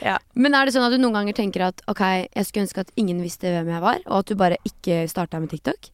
[0.00, 0.16] Ja.
[0.32, 2.94] Men er det sånn at du noen ganger tenker at ok, jeg skulle ønske at
[2.96, 5.92] ingen visste hvem jeg var, og at du bare ikke starta med TikTok?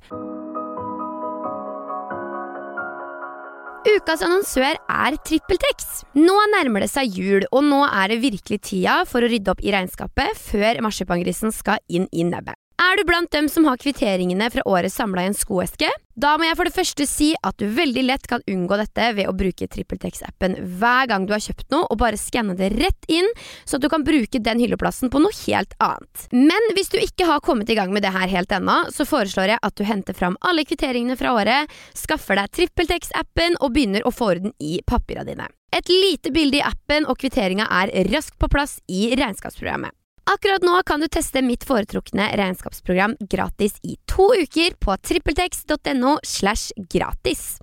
[3.87, 6.03] Ukas annonsør er TrippelTex.
[6.19, 9.63] Nå nærmer det seg jul, og nå er det virkelig tida for å rydde opp
[9.63, 12.59] i regnskapet før marsipangrisen skal inn i nebbet.
[12.79, 15.89] Er du blant dem som har kvitteringene fra året samla i en skoeske?
[16.15, 19.27] Da må jeg for det første si at du veldig lett kan unngå dette ved
[19.27, 23.27] å bruke TrippelTex-appen hver gang du har kjøpt noe, og bare skanne det rett inn,
[23.67, 26.31] så at du kan bruke den hylleplassen på noe helt annet.
[26.31, 29.57] Men hvis du ikke har kommet i gang med det her helt ennå, så foreslår
[29.57, 34.15] jeg at du henter fram alle kvitteringene fra året, skaffer deg TrippelTex-appen og begynner å
[34.15, 35.51] få orden i papira dine.
[35.75, 39.98] Et lite bilde i appen og kvitteringa er raskt på plass i regnskapsprogrammet.
[40.29, 46.75] Akkurat nå kan du teste mitt foretrukne regnskapsprogram gratis i to uker på trippeltex.no slash
[46.93, 47.57] gratis.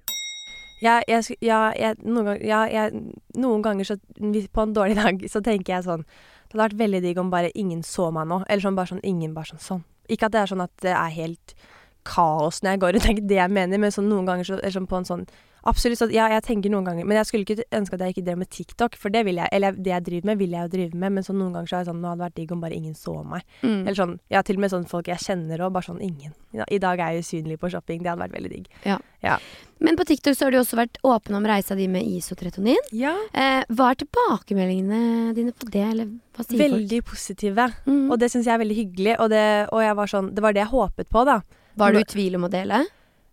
[0.81, 3.03] Ja, jeg, ja, jeg, noen, ganger, ja, jeg,
[3.37, 3.95] noen ganger så
[4.53, 7.53] På en dårlig dag så tenker jeg sånn Det hadde vært veldig digg om bare
[7.53, 8.41] ingen så meg nå.
[8.49, 9.85] Eller sånn bare sånn ingen bare sånn sånn.
[10.09, 11.55] Ikke at det er sånn at det er helt
[12.07, 14.47] kaos når jeg går rundt, det er ikke det jeg mener, men sånn noen ganger
[14.47, 15.27] så, sånn på en sånn
[15.65, 15.97] Absolutt.
[15.97, 18.41] Så, ja, jeg tenker noen ganger Men jeg skulle ikke ønske at jeg ikke drev
[18.43, 20.99] med TikTok, for det vil jeg Eller det jeg driver med, vil jeg jo drive
[21.01, 22.61] med, men sånn noen ganger så er det sånn Nå hadde det vært digg om
[22.61, 23.45] bare ingen så meg.
[23.63, 23.79] Mm.
[23.79, 26.35] Eller sånn Ja, til og med sånn folk jeg kjenner og bare sånn ingen.
[26.53, 28.03] I dag er jeg usynlig på shopping.
[28.03, 28.69] Det hadde vært veldig digg.
[29.83, 32.79] Men på TikTok så har du også vært åpen om reisa di med isotretonin.
[32.95, 33.11] Ja.
[33.33, 37.67] Eh, hva er tilbakemeldingene dine på det, eller hva sier Veldig positive.
[37.83, 38.05] Mm.
[38.07, 39.17] Og det syns jeg er veldig hyggelig.
[39.19, 41.41] Og, det, og jeg var sånn, det var det jeg håpet på, da.
[41.79, 42.83] Var du i tvil om å dele?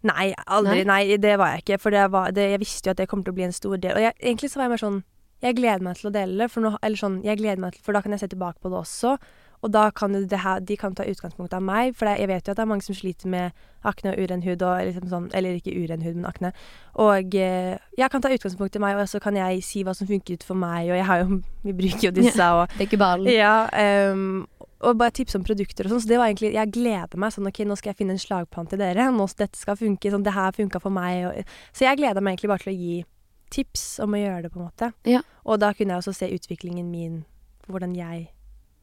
[0.07, 0.83] Nei, aldri.
[0.89, 1.79] Nei, det var jeg ikke.
[1.83, 3.77] For det var, det, jeg visste jo at det kom til å bli en stor
[3.79, 3.95] del.
[3.99, 5.03] Og jeg, egentlig så var jeg mer sånn
[5.43, 7.97] Jeg gleder meg til å dele det, for, nå, eller sånn, jeg meg til, for
[7.97, 9.17] da kan jeg se tilbake på det også.
[9.63, 12.31] Og da kan jo det her, de kan ta utgangspunkt av meg, for det, jeg
[12.33, 15.07] vet jo at det er mange som sliter med akne og uren hud, og liksom
[15.11, 16.51] sånn, eller ikke uren hud, men akne.
[17.03, 20.11] Og eh, jeg kan ta utgangspunkt i meg, og så kan jeg si hva som
[20.11, 22.99] funker for meg, og jeg har jo Vi bruker jo disse, og Det er ikke
[22.99, 23.31] ballen.
[23.31, 24.49] Ja, Um,
[24.83, 26.03] og bare tipse om produkter og sånn.
[26.03, 28.67] Så det var egentlig Jeg gleder meg sånn OK, nå skal jeg finne en slagplan
[28.67, 29.07] til dere.
[29.15, 30.11] Nå dette skal funke.
[30.11, 31.29] Sånn, det her funka for meg.
[31.29, 32.97] Og, så jeg gleder meg egentlig bare til å gi
[33.55, 34.91] tips om å gjøre det, på en måte.
[35.09, 35.23] Ja.
[35.47, 37.21] Og da kunne jeg også se utviklingen min,
[37.69, 38.33] hvordan jeg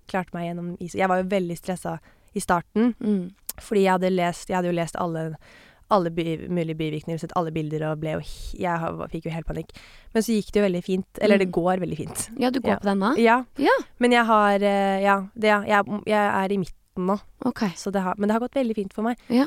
[0.09, 0.95] klarte meg gjennom is.
[0.97, 1.99] Jeg var jo veldig stressa
[2.35, 3.31] i starten, Mm.
[3.59, 5.35] fordi jeg hadde lest Jeg hadde jo lest alle
[5.91, 8.19] alle bi mulige bivirkninger, sett alle bilder og ble jo
[8.53, 9.71] Jeg fikk jo helt panikk.
[10.13, 11.07] Men så gikk det jo veldig fint.
[11.19, 11.51] Eller det Mm.
[11.57, 12.29] går veldig fint.
[12.37, 12.75] Ja, du går Ja.
[12.77, 13.17] på den nå?
[13.17, 13.43] Ja.
[13.57, 13.73] Ja.
[13.99, 16.75] Men jeg har eh, Ja, det, jeg, jeg er i midten
[17.07, 17.69] nå, Okay.
[17.69, 19.17] så det har, men det har gått veldig fint for meg.
[19.29, 19.45] Ja,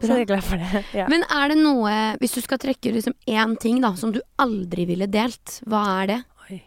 [0.00, 0.16] Så bra.
[0.16, 0.84] jeg er glad for det.
[0.94, 1.06] Ja.
[1.08, 4.86] Men er det noe Hvis du skal trekke liksom én ting da som du aldri
[4.86, 6.24] ville delt, hva er det?
[6.50, 6.62] Oi.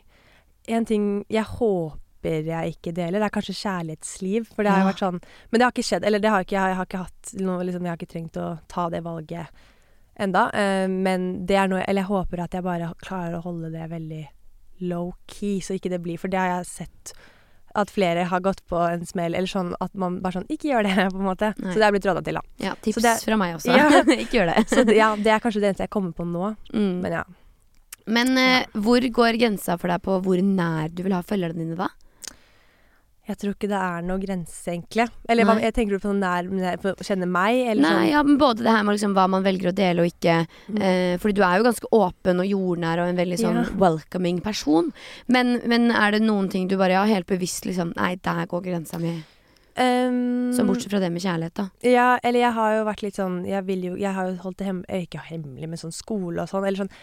[0.67, 4.47] En ting jeg håper jeg ikke deler, er kanskje kjærlighetsliv.
[4.55, 4.91] For det har Ja.
[4.91, 6.05] vært sånn Men det har ikke skjedd.
[6.05, 8.59] Eller det har ikke, jeg har ikke hatt noe liksom, Jeg har ikke trengt å
[8.67, 9.47] ta det valget
[10.17, 10.45] enda.
[10.53, 13.89] Uh, men det er noe Eller jeg håper at jeg bare klarer å holde det
[13.89, 14.27] veldig
[14.81, 17.13] low key, så ikke det blir For det har jeg sett
[17.75, 20.83] at flere har gått på en smell, eller sånn at man bare sånn Ikke gjør
[20.83, 21.53] det, på en måte.
[21.59, 21.73] Nei.
[21.73, 22.41] Så det har blitt råda til, da.
[22.57, 23.75] Ja, tips det- fra meg også.
[23.75, 23.89] Ja.
[24.23, 24.67] ikke gjør det.
[24.71, 26.55] Så det, ja, det er kanskje det eneste jeg kommer på nå.
[26.73, 27.01] Mm.
[27.01, 27.23] Men ja.
[28.07, 31.75] Men eh, hvor går grensa for deg på hvor nær du vil ha følgerne dine
[31.75, 31.89] da?
[33.25, 35.07] Jeg tror ikke det er noe grense, egentlig.
[35.29, 37.93] Eller hva, jeg tenker du på sånn nær, nær på å kjenne meg, eller Nei,
[37.95, 40.35] sånn ja, men Både det her med liksom hva man velger å dele og ikke.
[40.69, 40.77] Mm.
[40.77, 43.71] Eh, fordi du er jo ganske åpen og jordnær og en veldig sånn yeah.
[43.81, 44.91] welcoming person.
[45.25, 48.61] Men, men er det noen ting du bare ja, helt bevisst liksom Nei, der går
[48.67, 49.15] grensa mi.
[49.75, 51.65] Um, Så bortsett fra det med kjærlighet, da.
[51.83, 54.61] Ja, eller jeg har jo vært litt sånn Jeg vil jo Jeg har jo holdt
[54.61, 56.63] det hem eh, ikke hemmelig, men sånn skole og sånn.
[56.63, 56.93] Eller sånn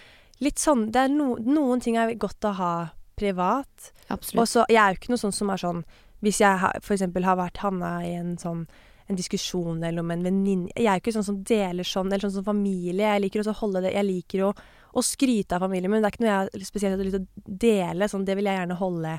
[0.40, 2.72] Litt sånn Det no, noen ting er godt å ha
[3.18, 3.92] privat.
[4.08, 4.40] Absolutt.
[4.40, 5.85] Og så Jeg er jo ikke noe sånn som er sånn
[6.22, 8.66] Hvis jeg har, for eksempel har vært havna i en sånn
[9.11, 12.22] en diskusjon eller om en venninne Jeg er jo ikke sånn som deler sånn, eller
[12.22, 13.08] sånn som familie.
[13.08, 14.52] Jeg liker også å holde det Jeg liker å,
[14.94, 17.58] å skryte av familien men det er ikke noe jeg spesielt har lyst til å
[17.66, 18.08] dele.
[18.11, 19.16] Sånn, det vil jeg gjerne holde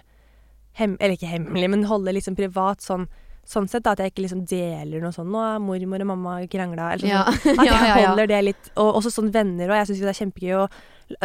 [0.79, 2.81] hem, Eller ikke hemmelig, men holde liksom privat.
[2.85, 3.05] Sånn,
[3.45, 6.39] sånn sett da, at jeg ikke liksom deler noe sånn 'Nå er mormor og mamma
[6.47, 7.11] krangla', eller sånn.
[7.11, 7.27] Ja.
[7.27, 7.67] At
[7.99, 9.81] jeg holder det litt Og også sånn venner òg.
[9.81, 10.67] Jeg syns det er kjempegøy å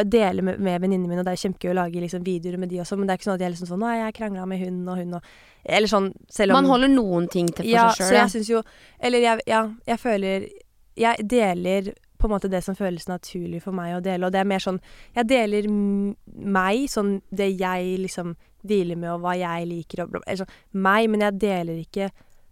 [0.05, 2.81] dele med, med venninnene mine, og det er kjempegøy å lage liksom videoer med de
[2.83, 4.89] også, men det er ikke sånn at jeg liksom sånn 'Nå jeg krangla med hun
[4.89, 5.23] og hun', og
[5.65, 8.51] Eller sånn selv om Man holder noen ting til for Ja, seg så jeg syns
[8.51, 8.63] jo
[9.01, 10.49] Eller jeg, ja, jeg føler
[10.97, 14.41] Jeg deler på en måte det som føles naturlig for meg å dele, og det
[14.41, 14.81] er mer sånn
[15.15, 18.37] Jeg deler meg, sånn det jeg liksom
[18.67, 22.11] dealer med, og hva jeg liker, og eller sånn meg, men jeg deler ikke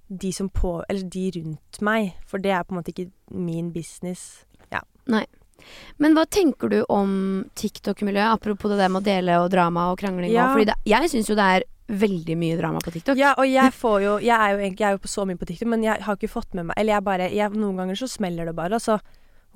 [0.09, 3.73] de som på Eller de rundt meg, for det er på en måte ikke min
[3.73, 4.47] business.
[4.71, 4.81] Ja.
[6.03, 7.15] Men hva tenker du om
[7.59, 10.33] TikTok-miljøet, apropos det der med å dele og drama og krangling?
[10.35, 10.51] Ja.
[10.51, 13.19] Og, fordi det, jeg syns jo det er veldig mye drama på TikTok.
[13.19, 15.39] Ja, og jeg får jo Jeg er jo egentlig jeg er jo på så mye
[15.39, 18.01] på TikTok, men jeg har ikke fått med meg Eller jeg bare jeg, Noen ganger
[18.01, 18.99] så smeller det bare, og så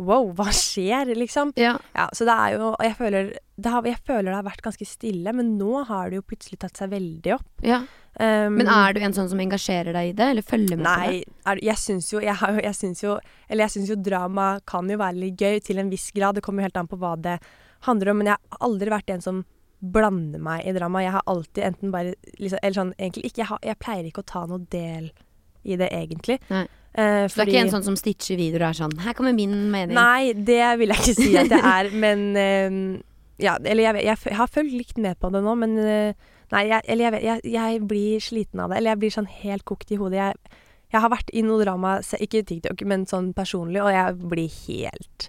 [0.00, 1.52] Wow, hva skjer, liksom?
[1.60, 1.74] Ja.
[1.92, 4.86] Ja, så det er jo Jeg føler det har, jeg føler det har vært ganske
[4.88, 7.50] stille, men nå har det jo plutselig tatt seg veldig opp.
[7.66, 7.82] ja.
[8.18, 11.12] Um, Men er du en sånn som engasjerer deg i det, eller følger med på
[11.12, 11.20] det?
[11.46, 13.12] Nei, jeg syns jo jo
[13.46, 16.34] Eller jeg syns jo drama kan jo være litt gøy til en viss grad.
[16.34, 17.38] Det kommer jo helt an på hva det
[17.86, 18.18] handler om.
[18.18, 19.44] Men jeg har aldri vært en som
[19.80, 21.04] blander meg i drama.
[21.04, 23.44] Jeg har alltid enten bare liksom, Eller sånn egentlig ikke.
[23.44, 25.10] Jeg, har, jeg pleier ikke å ta noe del
[25.62, 26.40] i det, egentlig.
[26.50, 26.66] Nei.
[26.94, 29.34] Eh, Så det er ikke en sånn som stitcher videoer og er sånn Her kommer
[29.36, 29.94] min mening.
[29.94, 32.80] Nei, det vil jeg ikke si at det er, men eh,
[33.40, 36.64] Ja, eller jeg, jeg, jeg har følt litt med på det nå, men eh, Nei,
[36.66, 38.80] jeg, eller jeg, jeg, blir sliten av det.
[38.80, 40.18] Eller jeg blir sånn helt kokt i hodet.
[40.18, 40.58] Jeg,
[40.90, 45.28] jeg har vært i noe drama, ikke TikTok, men sånn personlig, og jeg blir helt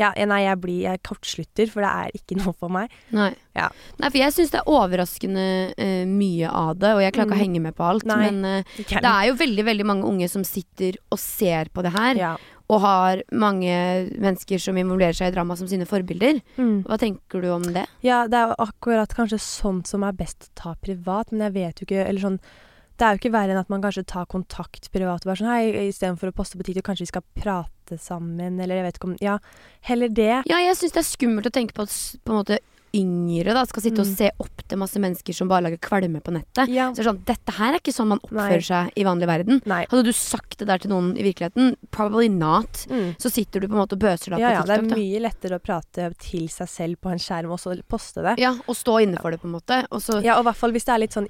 [0.00, 2.90] ja, Nei, jeg blir Jeg kortslutter, for det er ikke noe for meg.
[3.14, 3.30] Nei.
[3.56, 3.68] Ja.
[4.00, 7.36] Nei, for jeg syns det er overraskende uh, mye av det, og jeg klarer ikke
[7.36, 7.44] å Mm.
[7.44, 8.06] henge med på alt.
[8.08, 8.22] Nei.
[8.30, 11.92] Men uh, det er jo veldig veldig mange unge som sitter og ser på det
[11.94, 12.32] her, ja.
[12.70, 13.74] og har mange
[14.22, 16.38] mennesker som involverer seg i drama som sine forbilder.
[16.56, 16.84] Mm.
[16.86, 17.84] Hva tenker du om det?
[18.06, 21.56] Ja, det er jo akkurat kanskje sånt som er best å ta privat, men jeg
[21.58, 22.40] vet jo ikke Eller sånn
[23.00, 25.48] Det er jo ikke verre enn at man kanskje tar kontakt privat og bare sånn
[25.48, 29.08] Hei, istedenfor å poste på TikTok, kanskje vi skal prate sammen, eller jeg vet ikke
[29.08, 29.38] om Ja,
[29.88, 30.42] heller det.
[30.50, 32.58] Ja, jeg syns det er skummelt å tenke på at på en måte
[32.92, 34.16] yngre da skal sitte og Mm.
[34.18, 36.68] se opp til masse mennesker som bare lager kvalme på nettet.
[36.68, 36.88] Ja.
[36.90, 38.66] Så det er sånn, Dette her er ikke sånn man oppfører Nei.
[38.66, 39.62] seg i vanlig verden.
[39.64, 39.86] Nei.
[39.88, 42.84] Hadde du sagt det der til noen i virkeligheten, probably not.
[42.90, 43.14] Mm.
[43.16, 44.88] Så sitter du på en måte og bøser deg Ja, på ja, det er TikTok.
[44.90, 44.96] da.
[44.96, 48.38] mye lettere å prate til seg selv på en skjerm og så poste det.
[48.42, 49.86] Ja, og stå inne for det, på en måte.
[49.92, 51.28] Og så Ja, og i hvert fall hvis det er litt sånn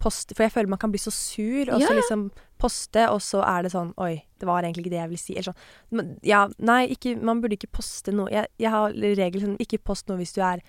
[0.00, 1.96] impulspost For jeg føler man kan bli så sur, og så ja.
[1.98, 5.24] liksom poste, og så er det sånn Oi, det var egentlig ikke det jeg ville
[5.24, 5.34] si.
[5.36, 6.14] Eller sånn.
[6.22, 8.30] Ja, nei, ikke, man burde ikke poste noe.
[8.32, 10.62] Jeg, jeg har regler sånn Ikke post noe hvis du er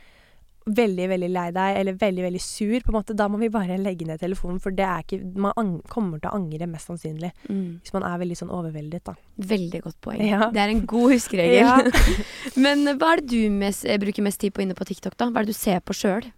[0.61, 3.79] veldig, veldig lei deg eller veldig, veldig sur, på en måte, da må vi bare
[3.81, 7.79] legge ned telefonen, for det er ikke Man kommer til å angre, mest sannsynlig, Mm.
[7.81, 9.15] hvis man er veldig sånn overveldet, da.
[9.41, 10.21] Veldig godt poeng.
[10.21, 10.51] Ja.
[10.53, 11.89] Det er en god huskeregel.
[12.63, 15.31] Men hva er det du mest, bruker mest tid på inne på TikTok, da?
[15.31, 16.29] Hva er det du ser på sjøl?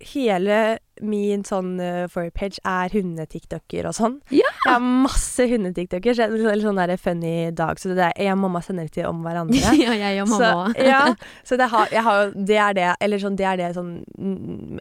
[0.00, 4.16] Hele min sånn uh, for-page er hunde-tiktoker og sånn.
[4.34, 4.46] Ja.
[4.64, 7.78] Jeg har masse hunde-tiktoker, så er litt sånn der funny dag.
[7.82, 9.58] Så det er, jeg og mamma sender til om hverandre.
[9.84, 10.72] ja, jeg og mamma.
[10.74, 11.02] Så, ja,
[11.48, 13.92] så det, har, har, det er det Eller sånn, det er det sånn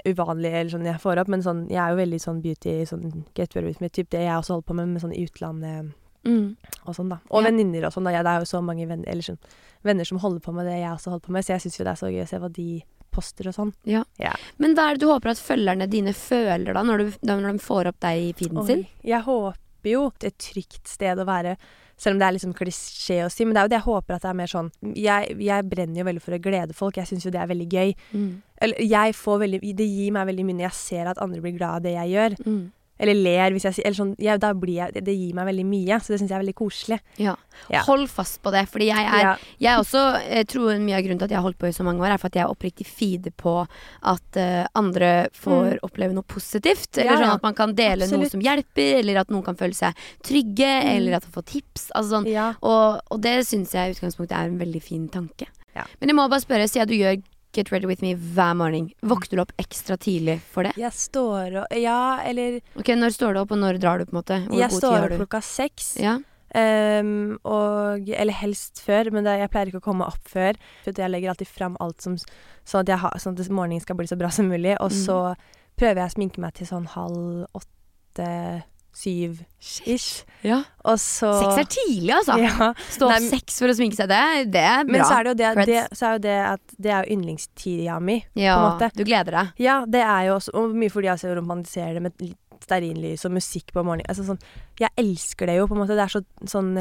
[0.06, 1.32] uvanlige eller sånn jeg får opp.
[1.34, 4.26] Men sånn, jeg er jo veldig sånn beauty, sånn get well with me, typ det
[4.26, 5.96] jeg også holder på med, med sånn i utlandet
[6.28, 6.58] Mm.
[6.84, 7.22] og sånn, da.
[7.32, 7.48] Og Ja.
[7.48, 8.12] venninner og sånn, da.
[8.12, 9.38] Ja, det er jo så mange venner, eller sånn,
[9.86, 11.86] venner som holder på med det jeg også holder på med, så jeg syns jo
[11.86, 12.66] det er så gøy å se hva de
[13.18, 13.74] poster og sånn.
[14.62, 17.66] Men hva er det du håper at følgerne dine føler da, når, du, når de
[17.66, 18.86] får opp deg i feeden sin?
[19.08, 21.56] Jeg håper jo et trygt sted å være,
[21.98, 23.46] selv om det er liksom klisjé å si.
[23.46, 26.02] Men det er jo det jeg håper at det er mer sånn Jeg, jeg brenner
[26.02, 27.00] jo veldig for å glede folk.
[27.02, 27.94] Jeg syns jo det er veldig gøy.
[28.14, 28.32] Mm.
[28.68, 31.58] Eller jeg får veldig Det gir meg veldig mye når jeg ser at andre blir
[31.58, 32.38] glad av det jeg gjør.
[32.46, 32.66] Mm.
[33.00, 35.66] Eller ler, hvis jeg sier Eller sånn ja, Da blir jeg det, gir meg veldig
[35.70, 37.00] mye, så det syns jeg er veldig koselig.
[37.22, 37.36] Ja.
[37.70, 37.82] Ja.
[37.86, 39.34] Hold fast på det, fordi jeg er Ja.
[39.60, 41.84] Jeg også jeg tror mye av grunnen til at jeg har holdt på i så
[41.86, 43.54] mange år, er for at jeg oppriktig feeder på
[44.04, 46.98] at uh, andre får oppleve noe positivt.
[46.98, 47.24] Eller Mm.
[47.24, 50.68] Sånn at man kan dele noe som hjelper, eller at noen kan føle seg trygge,
[50.84, 50.96] Mm.
[50.98, 51.92] eller at man får tips.
[51.96, 52.28] Altså sånn.
[52.32, 52.54] ja.
[52.62, 55.48] og, og det syns jeg i utgangspunktet er en veldig fin tanke.
[55.76, 55.84] Ja.
[56.00, 57.22] Men jeg må bare spørre, siden du gjør
[57.58, 60.76] Get Ready With Me hver morgen, våkner du opp ekstra tidlig for det?
[60.78, 64.06] Jeg står og Ja, eller Ok, Når står du opp, og når drar du?
[64.06, 64.40] på en måte?
[64.48, 65.96] Hvor Jeg står opp klokka seks.
[66.02, 66.18] Ja.
[66.56, 70.56] Um, og, eller helst før, men det, jeg pleier ikke å komme opp før.
[70.86, 72.16] For jeg legger alltid fram alt som,
[72.64, 74.78] sånn, at jeg ha, sånn at morgenen skal bli så bra som mulig.
[74.80, 75.02] Og Mm.
[75.04, 75.18] så
[75.78, 78.64] prøver jeg å sminke meg til sånn halv åtte,
[78.98, 79.44] syv
[79.86, 80.26] ish.
[80.42, 80.64] ja.
[80.88, 82.38] Og så Seks er tidlig, altså.
[82.42, 82.72] Ja.
[82.94, 84.96] Stå opp seks for å sminke seg, det, det er bra.
[84.96, 87.18] Men så er det jo det, det, så er jo det at det er jo
[87.18, 88.18] yndlingstida mi.
[88.40, 88.92] ja, på en måte.
[88.98, 89.56] Du gleder deg.
[89.62, 93.72] Ja, det er jo også Og mye fordi jeg romantiserer det med stearinlys og musikk
[93.76, 94.08] på morgenen.
[94.10, 94.42] Altså sånn
[94.80, 95.98] Jeg elsker det jo, på en måte.
[95.98, 96.74] Det er så sånn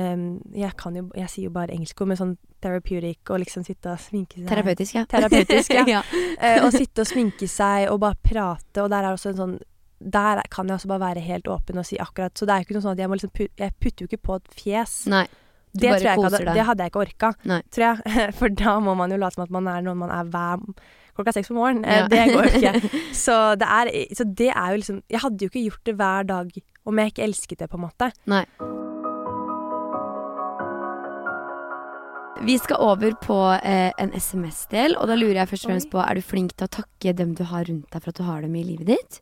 [0.57, 3.93] Jeg kan jo Jeg sier jo bare engelsk ord, men sånn therapeutic og liksom sitte
[3.93, 4.49] og sminke seg.
[4.49, 5.05] Terapeutisk, ja.
[5.11, 5.85] Terapeutisk, ja.
[5.97, 6.03] ja.
[6.41, 9.57] uh, og sitte og sminke seg og bare prate, og der er også en sånn
[10.01, 12.67] der kan jeg også bare være helt åpen og si akkurat Så det er jo
[12.67, 14.95] ikke noe sånn at jeg må liksom put, Jeg putter jo ikke på et fjes.
[15.09, 15.25] Nei.
[15.77, 16.55] Du Det, bare tror jeg koser hadde, deg.
[16.55, 17.61] det hadde jeg ikke orka, Nei.
[17.73, 18.33] tror jeg.
[18.39, 20.63] For da må man jo late som at man er noen man er hver
[21.17, 21.85] klokka seks på morgenen.
[21.85, 22.09] Eh, Ja.
[22.13, 22.91] Det går jo ikke.
[23.27, 26.23] Så det, er, så det er jo liksom Jeg hadde jo ikke gjort det hver
[26.29, 26.51] dag
[26.87, 28.13] om jeg ikke elsket det, på en måte.
[28.31, 28.45] Nei.
[32.47, 35.93] Vi skal over på eh, en SMS-del, og da lurer jeg først og fremst Oi.
[35.97, 38.27] på Er du flink til å takke dem du har rundt deg for at du
[38.29, 39.21] har dem i livet ditt?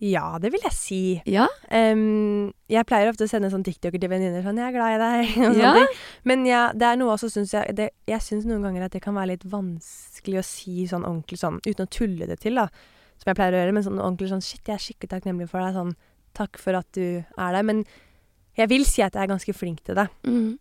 [0.00, 1.00] Ja, det vil jeg si.
[1.26, 1.46] Ja?
[1.72, 5.36] Jeg pleier ofte å sende sånn TikToker til venninner sånn 'Jeg er glad i deg'.
[5.48, 5.72] Og Ja?
[5.72, 5.96] sånne ting.
[6.24, 9.00] Men ja, det er noe også syns jeg det, Jeg syns noen ganger at det
[9.02, 12.68] kan være litt vanskelig å si sånn ordentlig sånn, uten å tulle det til, da.
[13.16, 15.60] Som jeg pleier å gjøre, men sånn ordentlig sånn 'Shit, jeg er skikkelig takknemlig for
[15.60, 15.74] deg'.
[15.74, 15.96] Sånn
[16.34, 17.64] 'Takk for at du er der'.
[17.64, 17.84] Men
[18.56, 20.08] jeg vil si at jeg er ganske flink til det.
[20.26, 20.58] Mm.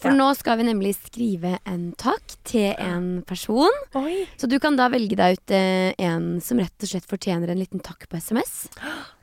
[0.00, 0.16] For Ja.
[0.16, 3.70] nå skal vi nemlig skrive en takk til en person.
[4.00, 4.24] Oi.
[4.40, 7.60] Så du kan da velge deg ut eh, en som rett og slett fortjener en
[7.60, 8.68] liten takk på SMS.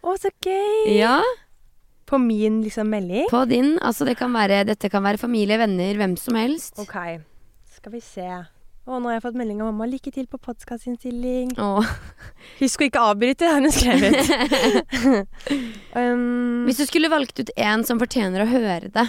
[0.05, 0.93] Å, så gøy!
[0.99, 1.17] Ja,
[2.05, 3.25] På min liksom melding.
[3.31, 3.79] på din.
[3.81, 6.77] Altså det kan være, dette kan være familie, venner, hvem som helst.
[6.77, 6.93] OK.
[7.75, 8.29] Skal vi se.
[8.85, 9.87] Å, nå har jeg fått melding av mamma.
[9.89, 11.55] 'Lykke til på podkastinnstilling.
[12.61, 14.19] Husk å ikke avbryte, har hun skrevet.
[15.97, 19.07] um, Hvis du skulle valgt ut en som fortjener å høre det.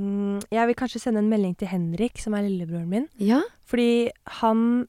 [0.00, 3.04] mm, jeg vil kanskje sende en melding til Henrik, som er lillebroren min.
[3.20, 3.42] Ja?
[3.68, 4.08] Fordi
[4.40, 4.86] han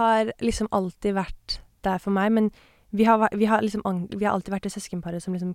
[0.00, 2.48] har liksom alltid vært der for meg, men
[2.96, 5.52] vi har, vi har, liksom, vi har alltid vært det søskenparet som liksom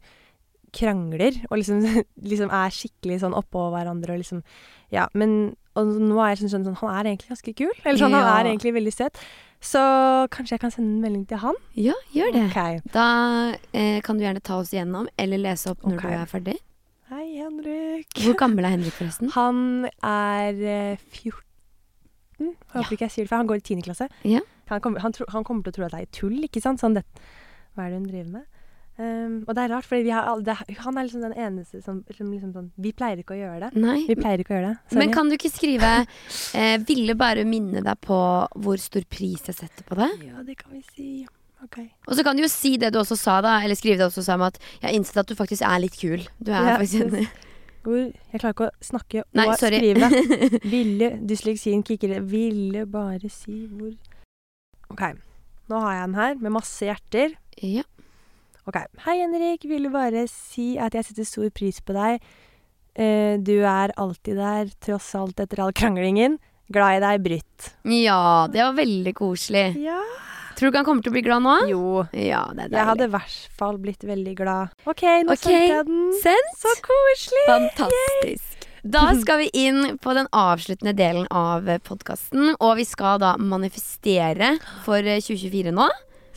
[0.78, 1.82] krangler, og liksom,
[2.32, 4.46] liksom er skikkelig sånn oppå hverandre og liksom
[4.94, 7.72] Ja, men Og nå er jeg sånn, sånn Han er egentlig ganske kul.
[7.86, 8.24] Eller sånn, Ja.
[8.26, 9.20] han er egentlig veldig søt.
[9.62, 9.80] Så
[10.32, 11.56] kanskje jeg kan sende en melding til han?
[11.76, 12.44] Ja, gjør det.
[12.50, 12.80] Okay.
[12.94, 16.10] Da eh, kan du gjerne ta oss igjennom, eller lese opp når okay.
[16.10, 16.58] du er ferdig.
[17.10, 18.08] Hei, Henrik.
[18.24, 19.32] Hvor gammel er Henrik, forresten?
[19.36, 21.44] Han er eh, 14.
[22.40, 22.96] Jeg håper Ja.
[22.96, 23.82] ikke jeg sier det, for han går i 10.
[23.84, 24.08] klasse.
[24.24, 24.40] Ja.
[24.70, 26.80] Han, kommer- han, tro, han kommer til å tro at det er tull, ikke sant?
[26.80, 27.04] Sånn det,
[27.76, 28.46] hva er det hun driver med?
[29.00, 29.96] Um, og det er rart, for
[30.84, 33.80] han er liksom den eneste som, som liksom sånn Vi pleier ikke å gjøre det.
[33.80, 34.02] Nei.
[34.10, 34.80] Vi pleier ikke å gjøre det.
[34.92, 35.00] Sorry.
[35.00, 38.18] Men kan du ikke skrive eh, 'Ville bare minne deg på
[38.60, 40.26] hvor stor pris jeg setter på det'?
[40.28, 41.12] Ja, det kan vi si.
[41.64, 41.80] Ok.
[42.08, 43.62] Og så kan du jo si det du også sa, da.
[43.64, 45.96] Eller skrive det også sa med at 'jeg har innsett at du faktisk er litt
[45.96, 46.28] kul'.
[46.44, 47.28] Du er Ja, faktisk en
[47.90, 49.80] jeg klarer ikke å snakke Nei, og sorry.
[49.80, 50.60] skrive.
[50.76, 52.20] Ville Dysleksien kicker.
[52.20, 53.96] Ville bare si hvor
[54.92, 55.16] OK.
[55.70, 57.38] Nå har jeg den her, med masse hjerter.
[57.64, 57.84] ja.
[58.70, 58.78] Ok.
[59.08, 59.66] Hei, Henrik.
[59.66, 62.22] Ville bare si at jeg setter stor pris på deg.
[62.94, 66.38] Eh, du er alltid der, tross alt etter all kranglingen.
[66.70, 67.70] Glad i deg, Britt.
[67.90, 69.72] Ja, det var veldig koselig.
[69.82, 69.98] Ja.
[70.54, 71.56] Tror du ikke han kommer til å bli glad nå?
[71.72, 71.84] Jo.
[72.14, 74.76] Ja, det er Jeg hadde i hvert fall blitt veldig glad.
[74.84, 75.42] OK, nå okay.
[75.42, 76.04] sendte jeg den.
[76.22, 76.60] Sendt.
[76.60, 77.46] Så koselig!
[77.50, 78.68] Fantastisk.
[78.84, 84.54] Da skal vi inn på den avsluttende delen av podkasten, og vi skal da manifestere
[84.86, 85.90] for eh, 2024 nå.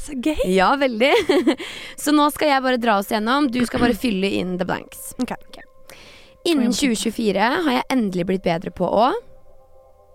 [0.02, 0.40] Så gøy.
[0.50, 1.12] Ja, veldig.
[2.02, 3.46] Så nå skal jeg bare dra oss gjennom.
[3.52, 5.12] Du skal bare fylle inn the blanks.
[5.22, 5.36] Ok.
[6.48, 9.12] Innen 2024 har jeg endelig blitt bedre på å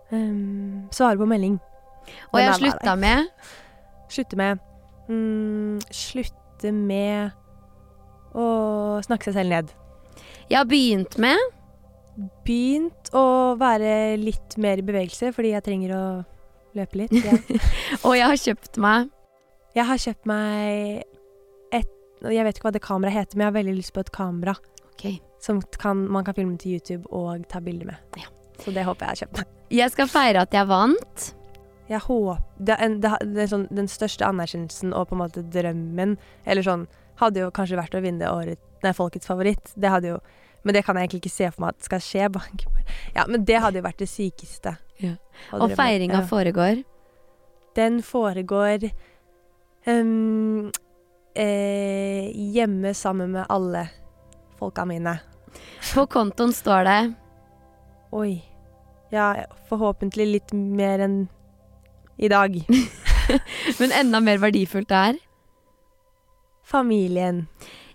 [0.07, 1.57] Um, svare på melding.
[2.31, 3.25] Og jeg har med slutta med
[4.07, 4.61] Slutte med
[5.09, 7.33] mm, Slutte med
[8.31, 8.45] å
[9.03, 9.73] snakke seg selv ned.
[10.47, 11.43] Jeg har begynt med
[12.47, 16.05] Begynt å være litt mer i bevegelse fordi jeg trenger å
[16.77, 17.13] løpe litt.
[17.19, 17.35] Ja.
[18.07, 19.11] Og jeg har kjøpt meg
[19.78, 21.03] Jeg har kjøpt meg
[21.75, 21.91] et
[22.25, 24.55] Jeg vet ikke hva det kameraet heter, men jeg har veldig lyst på et kamera
[24.89, 25.19] okay.
[25.43, 28.17] som kan, man kan filme til YouTube og ta bilder med.
[28.17, 28.32] Ja.
[28.57, 29.38] Så det håper jeg har kjøpt.
[29.38, 29.51] meg.
[29.78, 31.28] Jeg skal feire at jeg vant.
[31.88, 33.11] Jeg håper det, er en, det,
[33.43, 36.84] er sånn, Den største anerkjennelsen og på en måte drømmen Eller sånn
[37.21, 39.71] Hadde jo kanskje vært å vinne året, nei, folkets favoritt.
[39.80, 40.17] Det hadde jo
[40.65, 42.28] Men det kan jeg egentlig ikke se for meg at skal skje.
[43.17, 44.73] Ja, men det hadde jo vært det sykeste.
[44.99, 45.15] Ja.
[45.53, 46.28] Og feiringa Ja.
[46.28, 46.84] foregår.
[47.78, 48.89] Den foregår
[52.57, 53.88] hjemme sammen med alle
[54.59, 55.19] folka mine.
[55.93, 57.13] På kontoen står det
[58.11, 58.43] Oi.
[59.11, 61.17] Ja, forhåpentlig litt mer enn
[62.17, 62.55] i dag.
[63.79, 65.19] Men enda mer verdifullt det er.
[66.67, 67.45] Familien.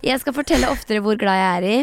[0.04, 1.76] Jeg skal fortelle oftere hvor glad jeg er i,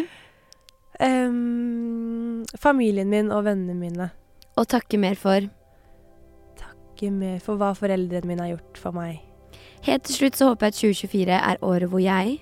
[1.05, 4.09] um, familien min og vennene mine.
[4.57, 5.45] og takke mer for.
[6.59, 9.28] Takke mer for hva foreldrene mine har gjort for meg.
[9.87, 12.39] Helt til slutt så håper jeg at 2024 er året hvor jeg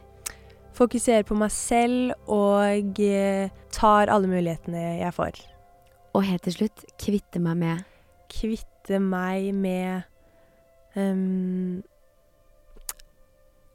[0.77, 5.39] Fokuserer på meg selv og eh, tar alle mulighetene jeg får.
[6.13, 7.85] Og helt til slutt kvitte meg med
[8.29, 10.03] Kvitte meg med
[10.95, 11.81] um,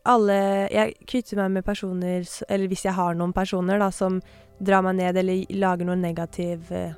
[0.07, 0.39] alle
[0.71, 4.21] Jeg kvitter meg med personer, eller hvis jeg har noen personer, da, som
[4.63, 6.95] drar meg ned eller lager noe negativ eh,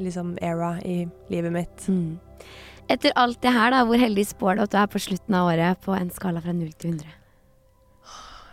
[0.00, 1.88] liksom era i livet mitt.
[1.88, 2.18] mm.
[2.90, 5.50] Etter alt det her, da, hvor heldig spår du at du er på slutten av
[5.52, 7.18] året på en skala fra 0 til 100?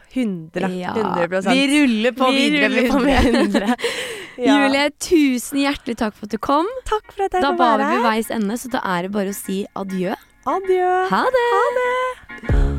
[0.10, 0.70] 100.
[0.80, 3.76] Ja, 100 Vi ruller på Vi videre ruller med på med 100.
[3.76, 3.76] 100.
[4.40, 4.56] Ja.
[4.56, 6.70] Julie, tusen hjertelig takk for at du kom.
[6.88, 9.34] Takk for at jeg Da var vi ved veis ende, så da er det bare
[9.34, 10.16] å si adjø.
[10.48, 10.92] Adjø.
[11.12, 11.48] Ha det.
[11.58, 12.79] Ha det!